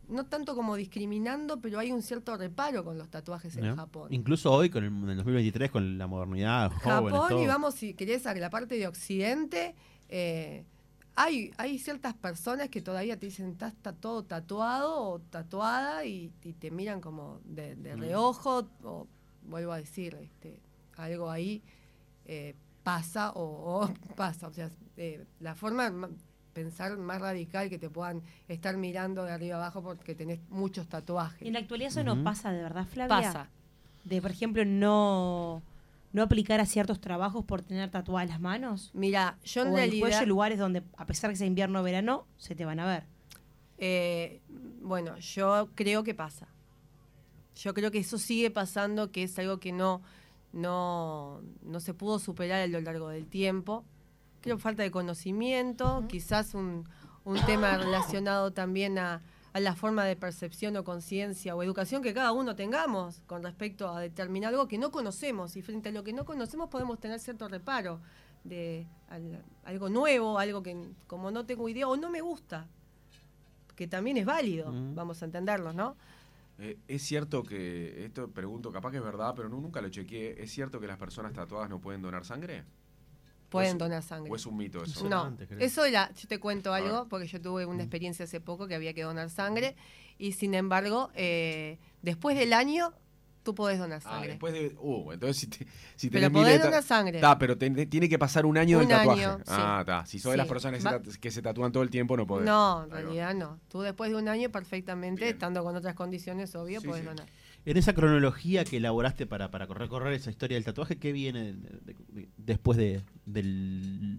[0.10, 3.76] no tanto como discriminando, pero hay un cierto reparo con los tatuajes en ¿No?
[3.76, 4.14] Japón.
[4.14, 7.44] Incluso hoy, con el, en el 2023, con la modernidad, jóvenes, Japón, todo.
[7.44, 9.76] y vamos, si querés, a la parte de Occidente,
[10.10, 10.66] eh,
[11.16, 16.54] hay, hay ciertas personas que todavía te dicen, estás todo tatuado o tatuada y, y
[16.54, 18.00] te miran como de, de Mm.
[18.00, 19.08] reojo, o
[19.44, 20.60] vuelvo a decir, este,
[20.98, 21.62] algo ahí
[22.26, 24.48] eh, pasa o, o pasa.
[24.48, 26.08] O sea, eh, la forma de
[26.54, 31.42] pensar más radical que te puedan estar mirando de arriba abajo porque tenés muchos tatuajes.
[31.42, 33.18] En la actualidad eso no pasa de verdad, Flavia.
[33.18, 33.50] Pasa.
[34.04, 35.64] De, por ejemplo, no,
[36.12, 38.92] no aplicar a ciertos trabajos por tener tatuadas las manos.
[38.94, 40.08] Mira, yo en o en el realidad...
[40.10, 43.06] cuello lugares donde, a pesar que sea invierno o verano, se te van a ver.
[43.78, 44.42] Eh,
[44.82, 46.48] bueno, yo creo que pasa.
[47.56, 50.02] Yo creo que eso sigue pasando, que es algo que no,
[50.54, 53.84] no, no se pudo superar a lo largo del tiempo.
[54.42, 56.88] Creo falta de conocimiento, quizás un,
[57.26, 59.22] un tema relacionado también a,
[59.54, 63.88] a la forma de percepción o conciencia o educación que cada uno tengamos con respecto
[63.90, 65.56] a determinar algo que no conocemos.
[65.56, 68.00] Y frente a lo que no conocemos podemos tener cierto reparo
[68.44, 72.68] de al- algo nuevo, algo que como no tengo idea o no me gusta
[73.76, 74.94] que también es válido, Mm.
[74.94, 75.96] vamos a entenderlo, ¿no?
[76.60, 80.42] Eh, es cierto que, esto pregunto, capaz que es verdad, pero no, nunca lo chequeé.
[80.42, 82.64] ¿Es cierto que las personas tatuadas no pueden donar sangre?
[83.50, 84.32] Pueden es- donar sangre.
[84.32, 85.08] ¿O es un mito eso?
[85.08, 88.76] No, eso era, yo te cuento algo, porque yo tuve una experiencia hace poco que
[88.76, 89.76] había que donar sangre,
[90.18, 92.94] y sin embargo, eh, después del año,
[93.44, 94.30] tú podés donar Ah, sangre.
[94.30, 94.76] después de.
[94.80, 97.20] Uh, entonces si, te, si Pero tenés podés donar sangre.
[97.20, 99.26] Ta, pero te- tiene que pasar un año Un del tatuaje.
[99.26, 99.40] año.
[99.48, 100.06] Ah, está.
[100.06, 102.26] Si sos de las personas que se, Va- que se tatúan todo el tiempo, no
[102.26, 102.46] podés.
[102.46, 103.60] No, en realidad no.
[103.68, 105.34] Tú después de un año perfectamente, Bien.
[105.34, 107.28] estando con otras condiciones, obvio, Sí, podés donar.
[107.66, 111.54] En esa cronología que elaboraste para, para recorrer esa historia del tatuaje, ¿qué viene de-
[111.54, 113.42] de- de- después de, de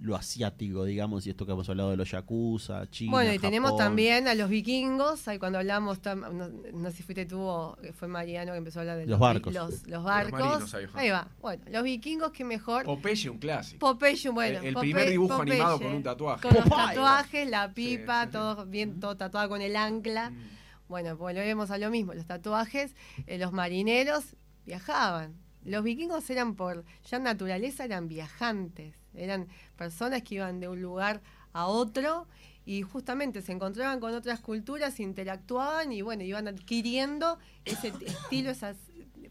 [0.03, 3.77] lo asiático, digamos, y esto que hemos hablado de los yakuza, China, Bueno, y tenemos
[3.77, 7.77] también a los vikingos, ahí cuando hablamos, tam- no, no sé si fuiste tú o
[7.93, 9.53] fue Mariano que empezó a hablar de Los barcos.
[9.53, 10.75] Los, los marinos, barcos.
[10.75, 11.01] ahí va.
[11.01, 11.29] ahí va.
[11.43, 12.85] Bueno, los vikingos que mejor.
[12.87, 13.79] Popeye, un clásico.
[13.79, 14.61] Popeye, bueno.
[14.63, 16.41] El- primer dibujo Popeye, animado con un tatuaje.
[16.49, 18.33] Con los tatuajes, la pipa, Sí, sí, sí.
[18.33, 20.31] todo bien, todo tatuado con el ancla.
[20.31, 20.55] Mm.
[20.89, 22.15] Bueno, volvemos a lo mismo.
[22.15, 22.95] Los tatuajes,
[23.27, 25.35] eh, los marineros viajaban.
[25.65, 28.95] Los vikingos eran por, ya naturaleza eran viajantes.
[29.15, 32.27] Eran personas que iban de un lugar a otro
[32.67, 38.77] y justamente se encontraban con otras culturas, interactuaban y bueno, iban adquiriendo ese estilo, esas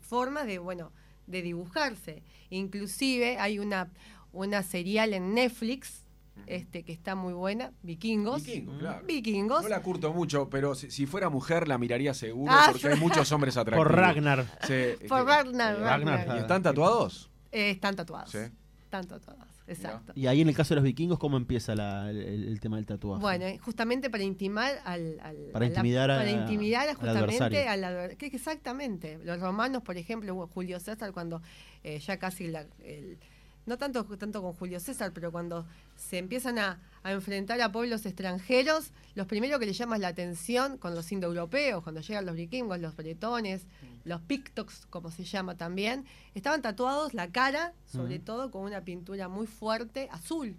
[0.02, 0.92] formas de, bueno,
[1.28, 2.24] de dibujarse.
[2.50, 3.92] Inclusive hay una,
[4.32, 6.03] una serial en Netflix
[6.48, 8.44] este, que está muy buena, Vikingos.
[8.46, 9.06] Vikingos, claro.
[9.06, 9.64] Vikingos.
[9.64, 13.00] No la curto mucho, pero si, si fuera mujer la miraría seguro Ah, porque hay
[13.00, 13.88] muchos hombres atractivos.
[13.88, 14.46] Por Ragnar.
[14.68, 16.36] Sí, Por eh, Ragnar, Ragnar.
[16.36, 17.30] ¿Y están tatuados?
[17.52, 18.32] Eh, están tatuados.
[18.32, 18.40] Sí.
[18.84, 20.14] Están tatuados, exacto.
[20.16, 22.86] Y ahí en el caso de los vikingos, ¿cómo empieza la- el, el tema del
[22.86, 23.22] tatuaje?
[23.22, 26.96] Bueno, eh, justamente para intimar al, al- Para la- intimidar a- para intimidar a al
[26.98, 27.70] justamente adversario.
[27.72, 29.18] al adver- que- que exactamente.
[29.24, 31.42] Los romanos, por ejemplo, Julio César cuando
[31.84, 33.18] eh, ya casi la- el-
[33.66, 38.06] no tanto tanto con Julio César, pero cuando se empiezan a, a enfrentar a pueblos
[38.06, 42.80] extranjeros, los primeros que le llaman la atención con los indoeuropeos, cuando llegan los vikingos,
[42.80, 43.66] los bretones,
[44.06, 49.28] los pictox, como se llama también, estaban tatuados la cara, sobre todo con una pintura
[49.30, 50.58] muy fuerte, azul,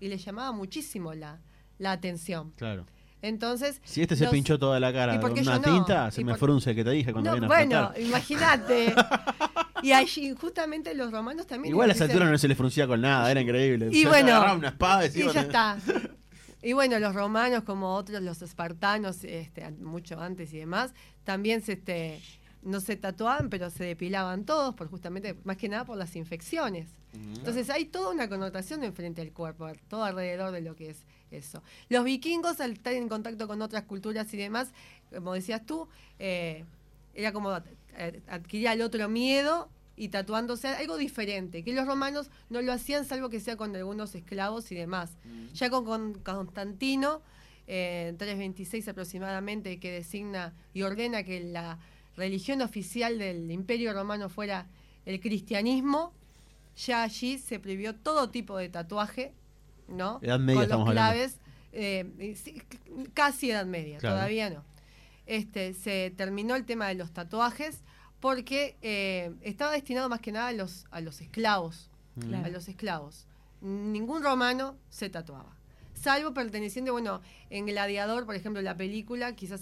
[0.00, 1.40] y le llamaba muchísimo la,
[1.78, 2.52] la atención.
[2.56, 2.84] Claro.
[3.22, 5.62] Entonces, Si este se los- pinchó toda la cara ¿Y por con una no?
[5.62, 8.94] tinta, se ¿Y me por- frunce que te dije cuando No, viene a bueno, imagínate.
[9.88, 11.72] y allí, justamente los romanos también.
[11.74, 13.88] Igual a esa altura no se le fruncía con nada, era increíble.
[13.92, 15.78] Y bueno, una espada y ya está.
[16.62, 20.92] Y bueno, los romanos, como otros, los espartanos, este, mucho antes y demás,
[21.24, 22.20] también se, este,
[22.62, 26.88] no se tatuaban, pero se depilaban todos, por justamente, más que nada por las infecciones.
[27.14, 30.98] Entonces hay toda una connotación en frente al cuerpo, todo alrededor de lo que es
[31.30, 31.62] eso.
[31.88, 34.68] Los vikingos, al estar en contacto con otras culturas y demás,
[35.14, 36.64] como decías tú, eh,
[37.14, 37.62] era como ad-
[37.98, 43.04] ad- adquirir al otro miedo y tatuándose algo diferente, que los romanos no lo hacían
[43.04, 45.16] salvo que sea con algunos esclavos y demás.
[45.54, 47.22] Ya con, con Constantino,
[47.66, 51.78] eh, en 326 aproximadamente, que designa y ordena que la
[52.16, 54.66] religión oficial del imperio romano fuera
[55.06, 56.12] el cristianismo,
[56.76, 59.32] ya allí se prohibió todo tipo de tatuaje,
[59.88, 60.18] ¿no?
[60.22, 61.38] Edad media con los claves,
[61.72, 62.34] eh,
[63.14, 64.16] casi edad media, Claro.
[64.16, 64.62] todavía no.
[65.26, 67.80] Este, se terminó el tema de los tatuajes
[68.26, 72.44] porque eh, estaba destinado más que nada a los, a los esclavos, Claro.
[72.44, 73.24] a los esclavos.
[73.60, 75.54] Ningún romano se tatuaba.
[75.94, 79.60] Salvo perteneciente, bueno, en Gladiador, por ejemplo, la película, quizás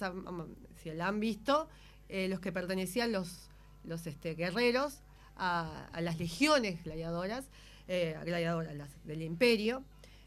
[0.83, 1.69] si la han visto,
[2.09, 3.51] eh, los que pertenecían los,
[3.85, 5.01] los este, guerreros
[5.37, 7.45] a, a las legiones gladiadoras,
[7.87, 9.85] eh, gladiadoras las del imperio,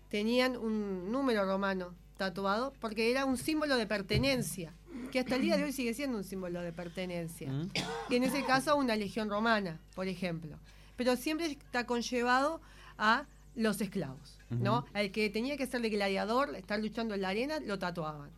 [0.10, 4.74] tenían un número romano tatuado porque era un símbolo de pertenencia,
[5.12, 7.52] que hasta el día de hoy sigue siendo un símbolo de pertenencia.
[7.52, 7.70] Mm.
[8.10, 10.58] Que en ese caso una legión romana, por ejemplo.
[10.96, 12.62] Pero siempre está conllevado
[12.98, 14.86] a los esclavos, ¿no?
[14.94, 18.30] Al que tenía que ser de gladiador, estar luchando en la arena, lo tatuaban.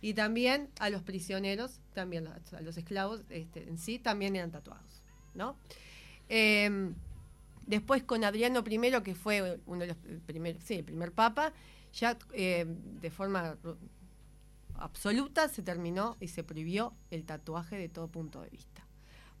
[0.00, 5.02] Y también a los prisioneros, también a los esclavos este, en sí, también eran tatuados,
[5.34, 5.56] ¿no?
[6.28, 6.92] Eh,
[7.66, 9.96] después con Adriano I, que fue uno de los
[10.26, 11.52] primeros, sí, el primer papa,
[11.92, 12.64] ya eh,
[13.00, 13.56] de forma
[14.80, 18.84] absoluta se terminó y se prohibió el tatuaje de todo punto de vista.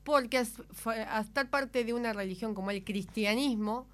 [0.04, 3.86] Porque as- fue- a estar parte de una religión como el cristianismo,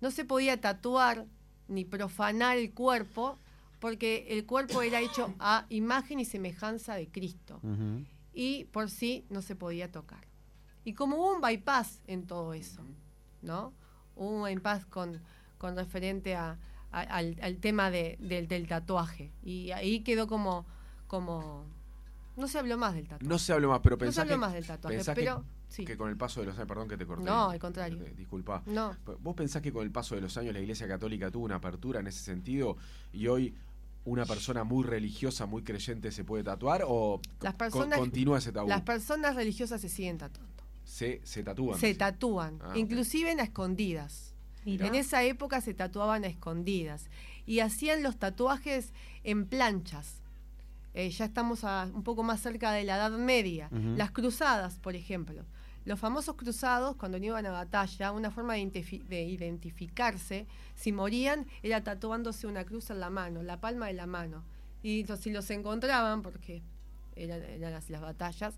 [0.00, 1.26] no se podía tatuar
[1.68, 3.38] ni profanar el cuerpo,
[3.80, 7.60] porque el cuerpo era hecho a imagen y semejanza de Cristo
[8.34, 10.26] y por sí no se podía tocar.
[10.84, 12.82] Y como hubo un bypass en todo eso,
[13.42, 13.72] ¿no?
[14.14, 15.20] Hubo un bypass con,
[15.58, 16.58] con referente a,
[16.92, 19.32] a- al, al tema de- del, del tatuaje.
[19.42, 20.64] Y ahí quedó como,
[21.06, 21.64] como...
[22.36, 23.26] No se habló más del tatuaje.
[23.26, 25.36] No se habló más, pero No se pensás habló que, más del tatuaje, pensás pero...
[25.38, 25.84] que, sí.
[25.86, 27.24] que con el paso de los años, perdón que te corté.
[27.24, 28.02] No, al contrario.
[28.02, 28.62] Eh, disculpa.
[28.66, 28.94] No.
[29.20, 32.00] ¿Vos pensás que con el paso de los años la Iglesia Católica tuvo una apertura
[32.00, 32.76] en ese sentido
[33.12, 33.54] y hoy
[34.04, 38.52] una persona muy religiosa, muy creyente se puede tatuar o Las co- personas- continúa ese
[38.52, 38.68] tabú?
[38.68, 40.52] Las personas religiosas se siguen tatuando.
[40.84, 41.80] se, se tatúan.
[41.80, 44.34] Se tatúan, Ah, inclusive en escondidas.
[44.66, 44.86] Mira.
[44.86, 47.06] En esa época se tatuaban a escondidas
[47.46, 48.92] y hacían los tatuajes
[49.24, 50.20] en planchas.
[50.96, 53.68] Eh, ya estamos a- un poco más cerca de la Edad Media.
[53.70, 55.44] Las cruzadas, por ejemplo.
[55.84, 61.46] Los famosos cruzados, cuando iban a batalla, una forma de, identifi- de identificarse, si morían,
[61.62, 64.42] era tatuándose una cruz en la mano, la palma de la mano.
[64.82, 66.62] Y si los encontraban, porque
[67.14, 68.54] eran, eran las, las batallas,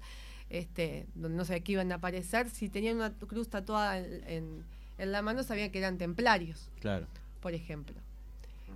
[0.48, 4.64] este, donde no sabía qué iban a aparecer, si tenían una cruz tatuada en, en-
[4.98, 7.06] en la mano, sabían que eran templarios, Claro.
[7.40, 7.96] por ejemplo.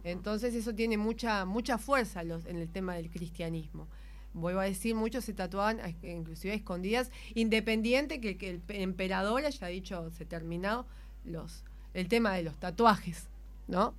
[0.04, 3.86] Entonces eso tiene mucha, mucha fuerza los- en el tema del cristianismo.
[4.34, 10.24] Vuelvo a decir, muchos se tatuaban inclusive escondidas, independiente que, el emperador haya dicho, se
[10.24, 10.86] terminado
[11.24, 13.28] los, el tema de los tatuajes,
[13.68, 13.94] ¿no?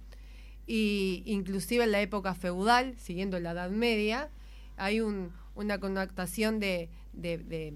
[0.65, 4.29] Y inclusive en la época feudal, siguiendo la Edad Media,
[4.77, 7.73] hay un- una connotación de- de-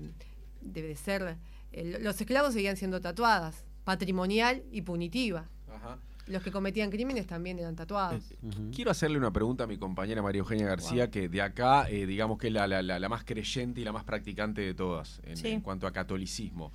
[0.62, 1.38] de ser...
[1.74, 5.48] eh, los esclavos seguían siendo tatuadas, patrimonial y punitiva.
[5.72, 6.00] Ajá.
[6.28, 8.24] Los que cometían crímenes también eran tatuados.
[8.42, 8.72] Ujú.
[8.74, 12.38] Quiero hacerle una pregunta a mi compañera María Eugenia García, que de acá, eh, digamos
[12.38, 15.38] que es la, la- la- la más creyente y la más practicante de todas en,
[15.38, 15.48] Sí.
[15.50, 16.72] en cuanto a catolicismo.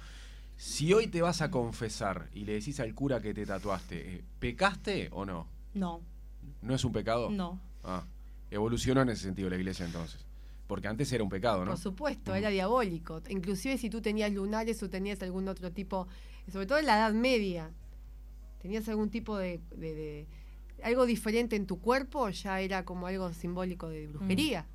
[0.56, 4.24] Si hoy te vas a confesar y le decís al cura que te tatuaste, eh,
[4.38, 5.46] ¿pecaste o no?
[5.74, 6.00] No,
[6.60, 7.30] ¿No es un pecado?
[7.30, 7.60] no.
[7.84, 8.04] Ah,
[8.50, 10.24] evolucionó en ese sentido la iglesia entonces.
[10.68, 11.72] Porque antes era un pecado, ¿no?
[11.72, 13.20] Por supuesto, era diabólico.
[13.28, 16.06] Inclusive si tú tenías lunares o tenías algún otro tipo,
[16.50, 17.70] sobre todo en la Edad Media,
[18.62, 20.27] tenías algún tipo de, de- de-
[20.83, 24.66] algo diferente en tu cuerpo, ya era como algo simbólico de brujería.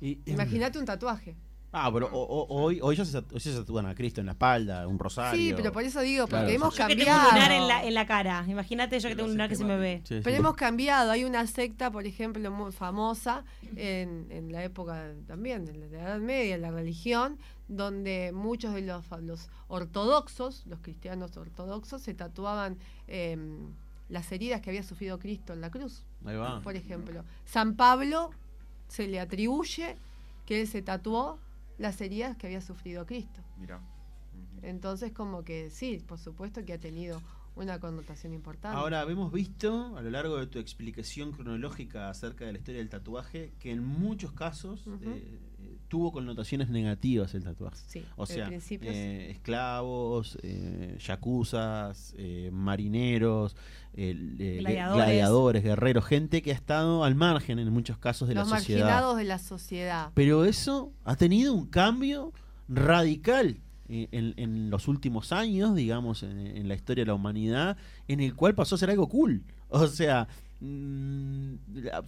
[0.00, 1.36] Y- Imagínate un tatuaje.
[1.76, 4.32] Ah, pero o- o- hoy, hoy ya se, hoy se tatúan a Cristo en la
[4.32, 5.38] espalda, un rosario.
[5.40, 6.80] Sí, pero por eso digo, porque Claro, hemos sí.
[6.82, 7.28] Yo que tengo cambiado.
[7.30, 8.44] un lunar en la, en la cara.
[8.46, 10.00] Imagínate yo que En tengo un lunar que se me ve.
[10.04, 10.20] Sí, sí.
[10.22, 11.10] Pero hemos cambiado.
[11.10, 13.44] Hay una secta, por ejemplo, muy famosa
[13.76, 18.82] en, en la época también, de la Edad Media, en la religión, donde muchos de
[18.82, 23.36] los, los ortodoxos, los cristianos ortodoxos, se tatuaban eh,
[24.08, 26.04] las heridas que había sufrido Cristo en la cruz.
[26.24, 26.60] Ahí va.
[26.60, 28.30] Por ejemplo, San Pablo
[28.88, 29.96] se le atribuye
[30.46, 31.38] que él se tatuó
[31.78, 33.40] las heridas que había sufrido Cristo.
[33.58, 33.78] Mirá.
[33.78, 34.66] Ujú.
[34.66, 37.20] Entonces, como que sí, por supuesto que ha tenido
[37.56, 38.76] una connotación importante.
[38.76, 42.90] Ahora, hemos visto a lo largo de tu explicación cronológica acerca de la historia del
[42.90, 45.38] tatuaje que en muchos casos eh,
[45.94, 47.76] tuvo connotaciones negativas el tatuaje.
[47.86, 48.80] sí, O sea, sí.
[48.82, 53.54] eh, esclavos, eh, yacuzas, eh, marineros,
[53.94, 54.96] eh, Gladiadores.
[55.04, 58.80] gladiadores, guerreros, gente que ha estado al margen en muchos casos de los la sociedad.
[58.86, 60.10] marginados de la sociedad.
[60.14, 62.32] Pero eso ha tenido un cambio
[62.68, 67.76] radical en, en los últimos años, digamos, en, en la historia de la humanidad,
[68.08, 69.44] en el cual pasó a ser algo cool.
[69.68, 70.26] O sea,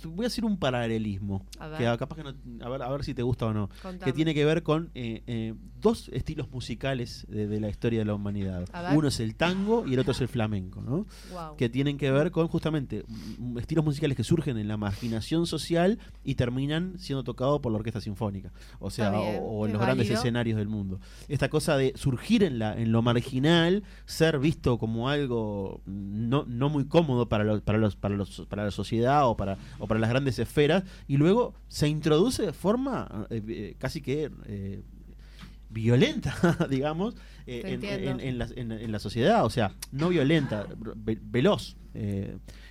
[0.04, 1.44] voy a hacer un paralelismo,
[1.76, 3.98] que capaz que no, a ver, a ver si te gusta o no, Contame.
[3.98, 8.04] que tiene que ver con eh, eh, dos estilos musicales de, de la historia de
[8.04, 8.66] la humanidad.
[8.94, 11.06] Uno es el tango y el otro es el flamenco, ¿no?
[11.56, 13.04] Que tienen que ver con justamente
[13.38, 17.78] mm, estilos musicales que surgen en la marginación social y terminan siendo tocados por la
[17.78, 21.00] orquesta sinfónica, o sea, bien, o, o en los grandes escenarios del mundo.
[21.28, 26.68] Esta cosa de surgir en la en lo marginal, ser visto como algo no, no
[26.68, 30.00] muy cómodo para los, para los para los para la sociedad o para o para
[30.00, 34.82] las grandes esferas y luego se introduce de forma eh, eh, casi que eh,
[35.68, 36.34] violenta,
[36.70, 37.14] digamos,
[37.46, 41.76] eh, en, en- en la, en- en la sociedad, o sea, no violenta, ve- veloz,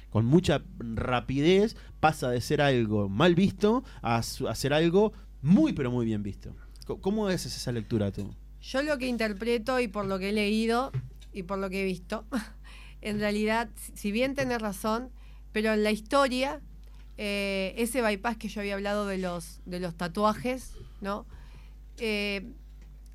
[0.09, 5.73] con mucha rapidez, pasa de ser algo mal visto a, su- a ser algo muy,
[5.73, 6.55] pero muy bien visto.
[7.01, 8.33] ¿Cómo es esa lectura tú?
[8.61, 10.91] Yo lo que interpreto y por lo que he leído
[11.33, 12.25] y por lo que he visto,
[13.01, 15.09] en realidad, si bien tenés razón,
[15.55, 16.59] pero en la historia,
[17.17, 21.25] eh, ese bypass que yo había hablado de los, de los tatuajes, ¿no?
[21.97, 22.51] Eh,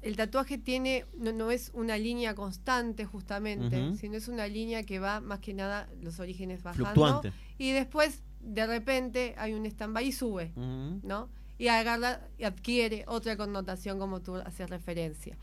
[0.01, 4.99] el tatuaje tiene, no, no es una línea constante justamente, sino es una línea que
[4.99, 6.95] va más que nada los orígenes bajando.
[6.95, 7.33] Fluctuante.
[7.59, 10.51] Y después, de repente, hay un stand-by y sube.
[10.57, 11.29] ¿no?
[11.59, 15.37] Y agarra y adquiere otra connotación como tú haces referencia.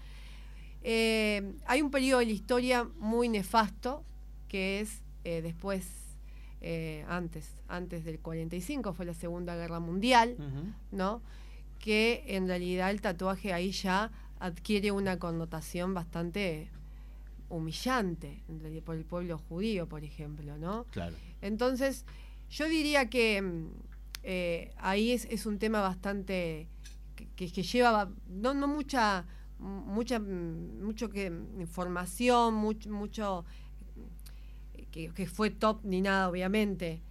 [0.82, 4.04] Eh, hay un periodo de la historia muy nefasto
[4.48, 6.07] que es eh, después,
[6.62, 10.38] eh, antes, antes del 45, fue la Segunda Guerra Mundial.
[10.92, 11.22] ¿no?
[11.80, 16.70] Que en realidad el tatuaje ahí ya adquiere una connotación bastante
[17.50, 20.86] humillante en realidad, por el pueblo judío, por ejemplo, ¿no?
[20.92, 21.16] Claro.
[21.42, 22.06] Entonces,
[22.50, 23.68] yo diría que mm,
[24.24, 26.68] eh, ahí es, es un tema bastante
[27.36, 29.26] que, lleva no, no mucha
[29.60, 31.26] mucha mm, mucho que
[31.60, 33.46] información, mucho, mucho
[34.92, 37.02] que, que fue top ni nada, obviamente.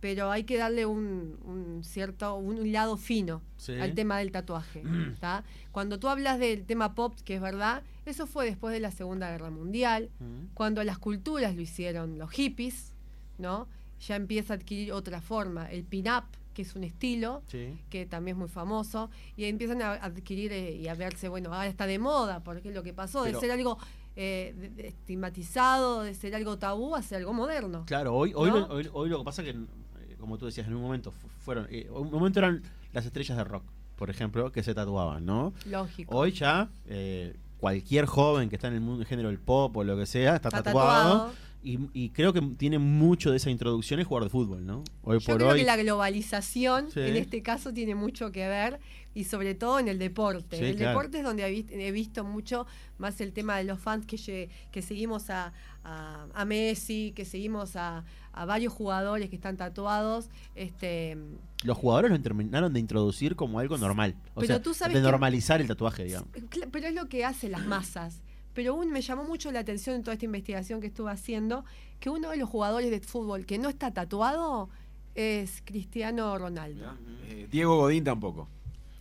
[0.00, 3.72] Pero hay que darle un, un cierto, un lado fino Sí.
[3.78, 4.82] al tema del tatuaje.
[5.20, 5.44] ¿tá?
[5.72, 9.30] Cuando tú hablas del tema pop, que es verdad, eso fue después de la Segunda
[9.30, 10.48] Guerra Mundial, Ujú.
[10.54, 12.92] cuando las culturas lo hicieron los hippies,
[13.38, 13.68] ¿no?
[14.06, 15.70] Ya empieza a adquirir otra forma.
[15.70, 17.78] El pin-up, que es un estilo, Sí.
[17.90, 21.66] que también es muy famoso, y empiezan a adquirir eh, y a verse, bueno, ahora
[21.68, 23.76] está de moda, porque es lo que pasó, Pero- de ser algo
[24.16, 27.84] eh, estigmatizado, de ser algo tabú, a ser algo moderno.
[27.86, 28.58] Claro, hoy, hoy, ¿No?
[28.60, 31.28] lo, hoy, hoy lo que pasa que, eh, como tú decías, en un momento fu-
[31.40, 33.64] fueron, eh, un momento eran las estrellas de rock,
[33.96, 35.52] por ejemplo, que se tatuaban, ¿no?
[35.66, 36.16] Lógico.
[36.16, 39.96] Hoy ya eh, cualquier joven que está en el mundo, género del pop o lo
[39.96, 41.10] que sea, está, Está tatuado.
[41.10, 41.32] tatuado.
[41.62, 44.82] Y, y creo que tiene mucho de esa introducción es jugar de fútbol, ¿no?
[45.02, 45.58] Hoy Yo por creo hoy.
[45.60, 47.00] que la globalización Sí.
[47.00, 48.80] en este caso tiene mucho que ver
[49.14, 50.56] y sobre todo en el deporte.
[50.56, 50.90] Sí, el claro.
[50.98, 52.66] deporte es donde he vis- he visto mucho
[52.98, 55.52] más el tema de los fans que, que seguimos a,
[55.84, 60.30] a- a Messi, que seguimos a, a varios jugadores que están tatuados.
[60.54, 61.18] Este,
[61.64, 64.14] Los jugadores lo terminaron de introducir como algo normal.
[64.34, 66.28] O Pero sea, tú sabes de que- normalizar el tatuaje, digamos.
[66.72, 68.22] Pero es lo que hace las masas.
[68.60, 71.64] Pero un, me llamó mucho la atención en toda esta investigación que estuve haciendo
[71.98, 74.68] que uno de los jugadores de fútbol que no está tatuado
[75.14, 76.92] es Cristiano Ronaldo.
[77.30, 78.48] Eh, Diego Godín tampoco.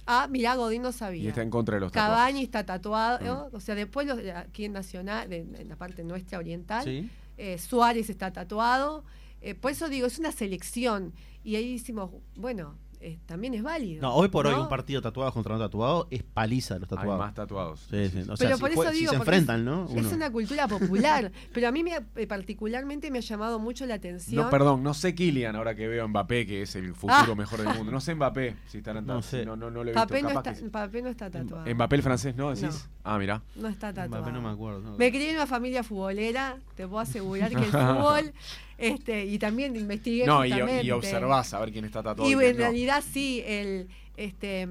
[0.05, 1.23] Ah, mirá, Godín no sabía.
[1.25, 2.15] Y está en contra de los tatuajes.
[2.15, 3.49] Cavani está tatuado, ¿no?
[3.51, 7.09] o sea, después los, de aquí en Nacional, de- en la parte nuestra oriental, Sí.
[7.37, 9.03] eh, Suárez está tatuado.
[9.41, 11.11] eh, por eso digo, es una selección.
[11.43, 12.75] Y ahí decimos, bueno,
[13.25, 14.01] también es válido.
[14.01, 14.63] No, hoy por hoy ¿no?
[14.63, 17.19] un partido tatuado contra no tatuado es paliza de los Hay tatuados.
[17.19, 17.79] más tatuados.
[17.89, 18.19] Sí, sí.
[18.27, 20.15] O sea, Pero si, por eso si digo, se porque enfrentan, es, ¿no?
[20.15, 21.31] una cultura popular.
[21.53, 24.43] pero a mí me, eh, particularmente me ha llamado mucho la atención.
[24.43, 27.35] No, perdón, no sé Kylian ahora que veo a Mbappé, que es el futuro Ah.
[27.35, 27.91] mejor del mundo.
[27.91, 29.45] No sé Mbappé si estarán No tan- sé.
[29.45, 29.99] No, no, no lo he visto.
[30.07, 31.73] Papé no, Capaz está, que Papé no está tatuado.
[31.73, 32.49] Mbappé el francés, ¿no?
[32.53, 32.63] ¿Decís?
[32.85, 32.91] No.
[33.05, 33.41] Ah, mirá.
[33.55, 34.23] No está tatuado.
[34.23, 34.81] Mbappé no me acuerdo.
[34.81, 34.97] no.
[34.97, 38.33] Me crié en una familia futbolera, te puedo asegurar que el fútbol,
[38.79, 40.85] este, y también investigué No, y, justamente.
[40.85, 42.29] y observás a ver quién está tatuado.
[42.29, 42.57] Y en no.
[42.57, 44.67] realidad sí, el, este,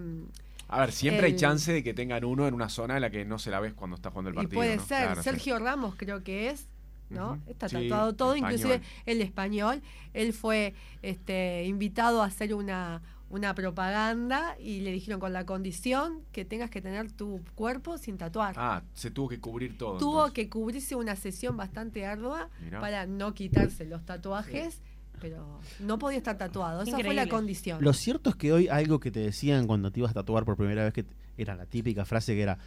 [0.69, 3.25] A ver, siempre hay chance de que tengan uno en una zona en la que
[3.25, 4.59] no se la ves cuando está jugando el y partido.
[4.59, 4.83] puede ¿no?
[4.85, 5.31] ser, Claro, sí.
[5.31, 6.67] Sergio Ramos creo que es,
[7.11, 7.41] ¿no?
[7.47, 8.53] Está Sí, tatuado todo, español.
[8.55, 9.83] inclusive el español.
[10.13, 13.01] Él fue este, invitado a hacer una,
[13.31, 18.17] una propaganda y le dijeron con la condición que tengas que tener tu cuerpo sin
[18.17, 18.55] tatuar.
[18.57, 19.99] Ah, se tuvo que cubrir todo.
[19.99, 20.35] Tuvo entonces.
[20.35, 22.81] que cubrirse una sesión bastante ardua Mirá.
[22.81, 24.81] para no quitarse los tatuajes,
[25.21, 26.83] pero no podía estar tatuado.
[26.83, 27.83] Esa fue la condición.
[27.83, 30.57] Lo cierto es que hoy algo que te decían cuando te ibas a tatuar por
[30.57, 31.05] primera vez, que
[31.37, 32.59] era la típica frase que era,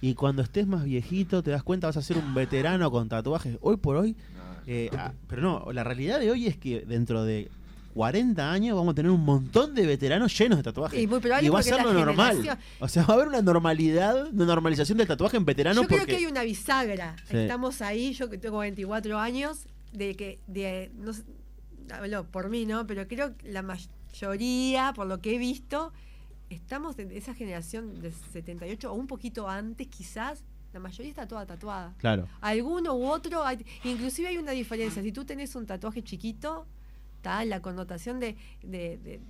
[0.00, 3.56] y cuando estés más viejito te das cuenta vas a ser un veterano con tatuajes.
[3.60, 4.16] Hoy por hoy,
[4.66, 7.48] eh, ah, pero no, la realidad de hoy es que dentro de
[7.94, 11.00] 40 años vamos a tener un montón de veteranos llenos de tatuajes.
[11.00, 12.36] Y muy probable y va a ser lo normal.
[12.36, 15.88] generación- O sea, va a haber una normalidad, una normalización del tatuaje en veteranos Yo
[15.88, 16.12] creo porque...
[16.12, 17.16] que hay una bisagra.
[17.30, 17.36] Sí.
[17.36, 21.22] Estamos ahí, yo que tengo 24 años, de que, de, no sé,
[21.90, 22.86] hablo por mí, ¿no?
[22.86, 25.92] Pero creo que la mayoría, por lo que he visto,
[26.50, 31.44] estamos en esa generación de 78 o un poquito antes quizás, la mayoría está toda
[31.44, 31.94] tatuada.
[31.98, 32.26] Claro.
[32.40, 35.02] Alguno u otro, hay- inclusive hay una diferencia.
[35.02, 36.66] Si tú tenés un tatuaje chiquito,
[37.22, 39.20] está la connotación de, de- de-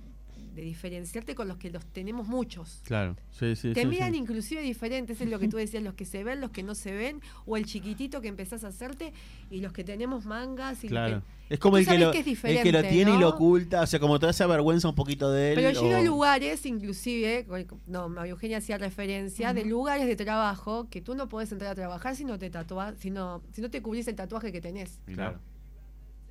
[0.55, 2.81] de diferenciarte con los que los tenemos muchos.
[2.85, 3.73] Claro, sí, sí.
[3.73, 4.19] Te sí, miran sí.
[4.19, 6.91] inclusive diferentes, es lo que tú decías, los que se ven, los que no se
[6.93, 9.13] ven, o el chiquitito que empezás a hacerte
[9.49, 10.83] y los que tenemos mangas.
[10.83, 11.21] Y los Claro.
[11.47, 13.19] que- Es como el que, sabes lo, que es el que lo diferente, tiene y
[13.19, 15.55] lo oculta, o sea, como toda esa vergüenza un poquito de él.
[15.55, 17.47] Pero yo he o- lugares, inclusive,
[17.87, 21.75] no, María Eugenia hacía referencia, de lugares de trabajo que tú no podés entrar a
[21.75, 24.99] trabajar si no te tatuas, si no, si no te cubrís el tatuaje que tenés.
[25.07, 25.39] mirá.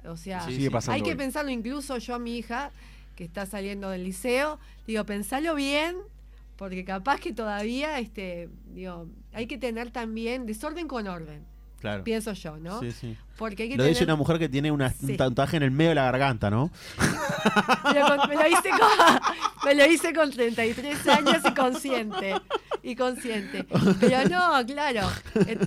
[0.05, 0.95] O sea, Sí, Sigue pasando.
[0.95, 2.71] hay que pensarlo incluso yo a mi hija,
[3.17, 5.97] que está saliendo del liceo, digo, pensalo bien,
[6.57, 11.45] porque capaz que todavía, este, digo, hay que tener también desorden con orden,
[11.83, 12.03] Claro.
[12.05, 12.81] pienso yo, ¿no?
[12.81, 13.17] Sí, sí.
[13.37, 13.95] Porque hay que Lo tener...
[13.95, 15.07] dice una mujer que tiene una- Sí.
[15.11, 16.71] un tatuaje en el medio de la garganta, ¿no?
[17.93, 19.21] Me, lo hice con,
[19.65, 22.35] me lo hice con 33 años y consciente.
[22.85, 23.67] Y consciente.
[24.01, 25.09] Pero no, claro.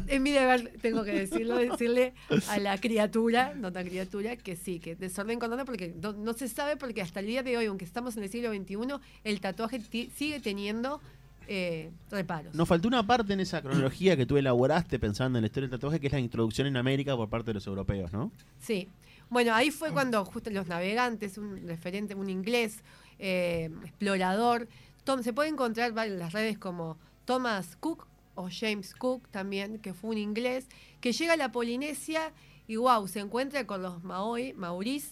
[0.08, 2.14] Es, mi deber, tengo que decirlo, decirle
[2.50, 6.48] a la criatura, no tan criatura, que sí, que desorden con porque no, no se
[6.48, 9.82] sabe, porque hasta el día de hoy, aunque estamos en el siglo XXI, el tatuaje
[9.82, 11.02] sigue teniendo
[11.48, 12.56] eh, reparos.
[12.56, 15.80] Nos faltó una parte en esa cronología que tú elaboraste pensando en la historia del
[15.80, 18.32] tatuaje, que es la introducción en América por parte de los europeos, ¿no?
[18.60, 18.90] Sí.
[19.30, 22.84] Bueno, ahí fue cuando justo los navegantes, un referente, un inglés,
[23.18, 24.68] eh, explorador,
[25.06, 29.94] Tom, se puede encontrar en las redes como Thomas Cook o James Cook también, que
[29.94, 30.68] fue un inglés,
[31.00, 32.34] que llega a la Polinesia
[32.68, 35.12] y wow, se encuentra con los Maori, Maurís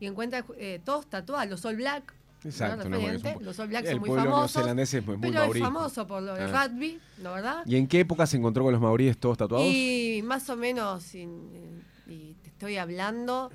[0.00, 2.14] y encuentra eh, todos tatuados, los All Black.
[2.44, 2.98] Exacto, no,
[3.40, 4.54] los All Black el son muy famosos.
[4.56, 5.60] neozelandés es muy, muy pero es maurí.
[5.60, 6.68] famoso por lo del Ah.
[6.68, 7.62] rugby, ¿no verdad?
[7.66, 9.66] ¿Y en qué época se encontró con los maoríes todos tatuados?
[9.66, 13.50] Y más o menos, en- en- y te estoy hablando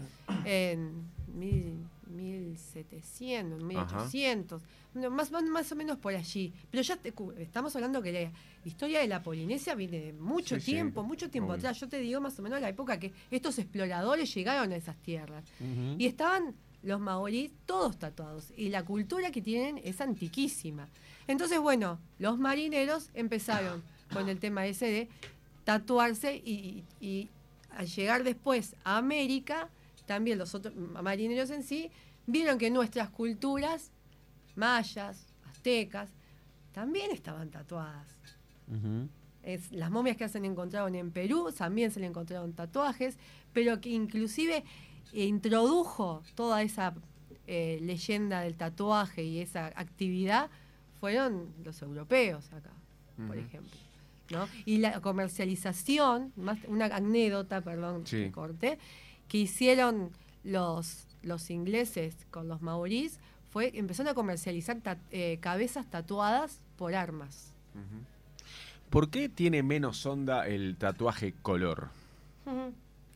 [0.46, 1.78] en mil,
[2.08, 4.62] 1700, 1800,
[4.94, 6.54] no, más, más, más o menos por allí.
[6.70, 8.32] Pero ya te estamos hablando que la
[8.70, 11.80] historia de la Polinesia viene de mucho Sí, sí, tiempo, mucho tiempo atrás.
[11.80, 15.46] Yo te digo más o menos la época que estos exploradores llegaron a esas tierras.
[15.98, 16.54] Y estaban
[16.84, 18.52] los maoríes todos tatuados.
[18.56, 20.88] Y la cultura que tienen es antiquísima.
[21.28, 25.10] Entonces, bueno, los marineros empezaron con el tema ese de
[25.64, 27.30] tatuarse y,
[27.70, 29.70] al llegar después a América,
[30.06, 31.90] también los otros marineros en sí,
[32.28, 33.92] vieron que nuestras culturas,
[34.56, 36.10] mayas, aztecas,
[36.74, 38.08] también estaban tatuadas.
[39.44, 43.18] Es, las momias que se han encontrado en Perú también se le encontraron tatuajes,
[43.54, 44.64] pero que inclusive
[45.14, 46.94] introdujo toda esa
[47.48, 50.50] eh, leyenda del tatuaje y esa actividad
[51.00, 52.72] fueron los europeos acá,
[53.28, 53.72] por ejemplo.
[54.30, 54.48] ¿no?
[54.66, 58.18] Y la comercialización, más una anécdota, perdón, Sí.
[58.18, 58.80] que corté,
[59.28, 60.12] que hicieron
[60.44, 66.96] los, los ingleses con los maorís fue empezaron a comercializar ta- eh, cabezas tatuadas por
[66.96, 67.52] armas.
[68.90, 71.90] ¿Por qué tiene menos onda el tatuaje color?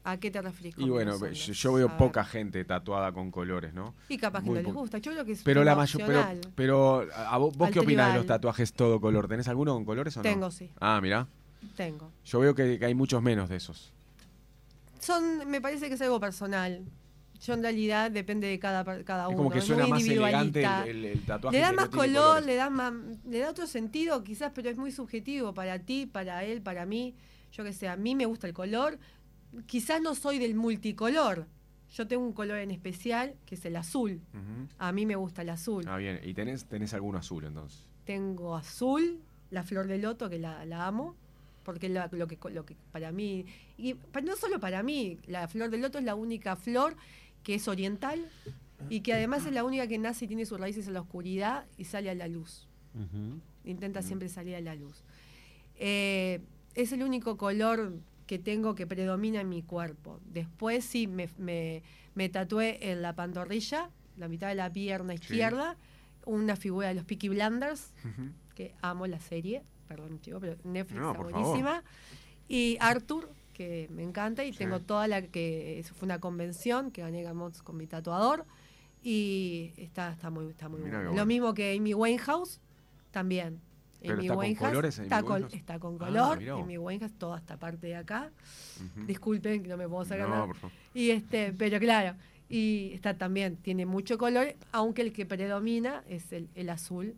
[0.08, 0.76] ¿A qué te referís?
[0.78, 1.98] Y bueno, yo, yo veo A ver.
[1.98, 3.96] poca gente tatuada con colores, ¿no?
[4.08, 5.00] Y capaz que no les gusta.
[5.00, 6.26] Yo creo que es Pero la mayor, pero,
[6.56, 9.28] pero ¿a vos, vos qué opinás de los tatuajes todo color?
[9.28, 10.24] ¿Tenés alguno con colores o no?
[10.24, 10.70] Tengo, sí.
[10.80, 11.28] Ah, mira.
[11.76, 12.12] Tengo.
[12.24, 13.92] Yo veo que, que hay muchos menos de esos.
[15.00, 16.82] Son, me parece que es algo personal.
[17.42, 19.38] Yo en realidad depende de cada, cada es uno.
[19.38, 21.58] como que suena más elegante el, el- el tatuaje.
[21.58, 22.94] Le da más no color, le da más,
[23.28, 27.14] le da otro sentido quizás, pero es muy subjetivo para ti, para él, para mí.
[27.52, 28.98] Yo que sé, a mí me gusta el color.
[29.66, 31.48] Quizás no soy del multicolor.
[31.94, 34.22] Yo tengo un color en especial que es el azul.
[34.78, 35.86] A mí me gusta el azul.
[35.88, 36.20] Ah, bien.
[36.24, 37.86] Y tenés, tenés alguno azul entonces.
[38.06, 39.20] Tengo azul,
[39.52, 41.16] la flor de loto, que la, la amo,
[41.64, 43.46] porque es la- lo, que, lo que para mí,
[43.78, 46.96] y no solo para mí, la flor de loto es la única flor
[47.44, 48.28] que es oriental
[48.90, 51.66] y que además es la única que nace y tiene sus raíces en la oscuridad
[51.78, 52.68] y sale a la luz.
[53.64, 55.04] Intenta siempre salir a la luz.
[55.76, 56.42] Eh,
[56.76, 57.94] es el único color
[58.28, 60.20] que tengo que predomina en mi cuerpo.
[60.26, 61.84] Después sí, me, me-
[62.16, 65.78] me tatué en la pantorrilla, la mitad de la pierna izquierda,
[66.26, 68.30] una figura de los Peaky Blinders, Ujú.
[68.56, 71.84] que amo la serie, perdón chico, pero Netflix No, está buenísima.
[72.48, 74.60] Y Arthur, que me encanta, y Sí.
[74.60, 78.46] tengo toda la que eso fue una convención que gané Gamots con mi tatuador.
[79.04, 81.14] Y está, está muy, está muy bueno.
[81.14, 82.60] Lo mismo que Amy Winehouse,
[83.12, 83.62] también.
[84.08, 86.38] Pero Amy está con colores, Amy está, con, está con Ah, color.
[86.40, 86.64] mirá vos.
[86.64, 88.32] Amy Winehouse, toda esta parte de acá.
[88.98, 89.06] Ujú.
[89.06, 90.48] Disculpen que no me puedo sacar No, nada.
[90.48, 90.76] por favor.
[90.94, 92.16] Y este, pero claro,
[92.50, 97.16] y está también, tiene mucho color, aunque el que predomina es el, el azul.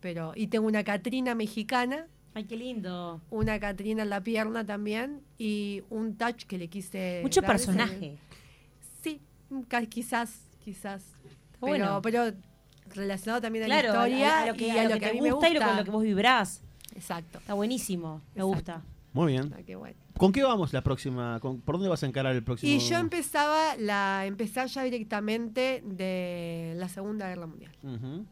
[0.00, 3.20] Pero, y tengo una Catrina mexicana, Ay, qué lindo.
[3.30, 7.18] una Catrina en la pierna también, y un touch que le quise.
[7.22, 8.18] Mucho dar, ese- personaje.
[9.02, 9.20] Sí,
[9.88, 11.02] quizás, quizás.
[11.60, 12.00] Pero, Bueno.
[12.02, 12.32] pero
[12.94, 15.08] relacionado también a Claro, la historia a, a lo que, y a lo que a
[15.10, 16.62] te mí me gusta y lo, con lo que vos vibrás.
[16.94, 17.38] Exacto.
[17.38, 18.22] Está buenísimo.
[18.34, 18.46] Me Exacto.
[18.46, 18.82] gusta.
[19.12, 19.52] Muy bien.
[19.56, 19.96] Ah, qué bueno.
[20.16, 21.38] ¿Con qué vamos la próxima?
[21.40, 22.72] ¿Con- ¿Por dónde vas a encarar el próximo?
[22.72, 27.72] Y yo empezaba la empezar ya directamente de la Segunda Guerra Mundial.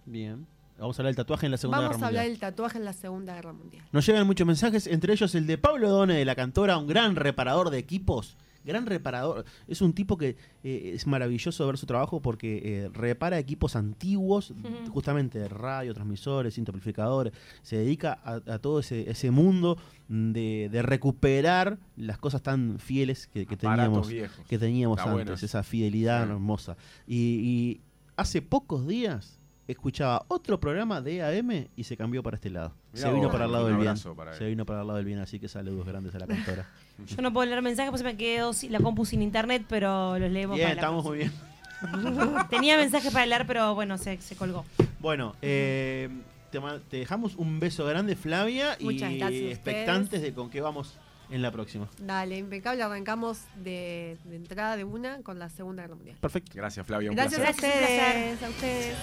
[0.04, 0.46] Bien.
[0.78, 2.32] Vamos a hablar del tatuaje en la Segunda Vamos Guerra a hablar Mundial.
[2.32, 3.84] del tatuaje en la Segunda Guerra Mundial.
[3.92, 7.16] Nos llegan muchos mensajes, entre ellos el de Pablo Done de la Cantora, un gran
[7.16, 8.36] reparador de equipos.
[8.66, 9.44] Gran reparador.
[9.68, 14.50] Es un tipo que eh, es maravilloso ver su trabajo porque eh, repara equipos antiguos,
[14.50, 14.90] Ujú.
[14.92, 17.32] justamente de radio, transmisores, cinta amplificadores.
[17.62, 23.26] Se dedica a, a todo ese, ese mundo de, de recuperar las cosas tan fieles
[23.28, 24.44] que, teníamos, viejos.
[24.46, 26.30] que teníamos Está antes, esa fidelidad Sí.
[26.32, 26.76] hermosa.
[27.06, 27.80] Y, y
[28.16, 29.38] hace pocos días
[29.68, 32.72] escuchaba otro programa de AM y se cambió para este lado.
[32.92, 33.94] Mirá se vino vos, para el lado del bien.
[34.16, 34.32] para.
[34.34, 36.68] Se vino para el lado del bien, así que saludos grandes a la cantora.
[37.04, 40.30] Yo no puedo leer mensajes, pues me quedo sin la compu sin internet, pero los
[40.30, 41.32] leemos bien, para la estamos muy bien.
[42.50, 44.64] Tenía mensajes para leer, pero bueno, se, se colgó.
[44.98, 46.08] Bueno, eh,
[46.50, 50.94] te, dejamos un beso grande, Flavia, Muchas y gracias expectantes de con qué vamos
[51.30, 51.88] en la próxima.
[51.98, 52.82] Dale, impecable.
[52.82, 56.16] Arrancamos de, de entrada de una con la Segunda Guerra Mundial.
[56.20, 56.52] Perfecto.
[56.54, 57.10] Gracias, Flavia.
[57.10, 57.72] Un Gracias placer.
[57.72, 58.42] a ustedes.
[58.42, 58.96] A ustedes.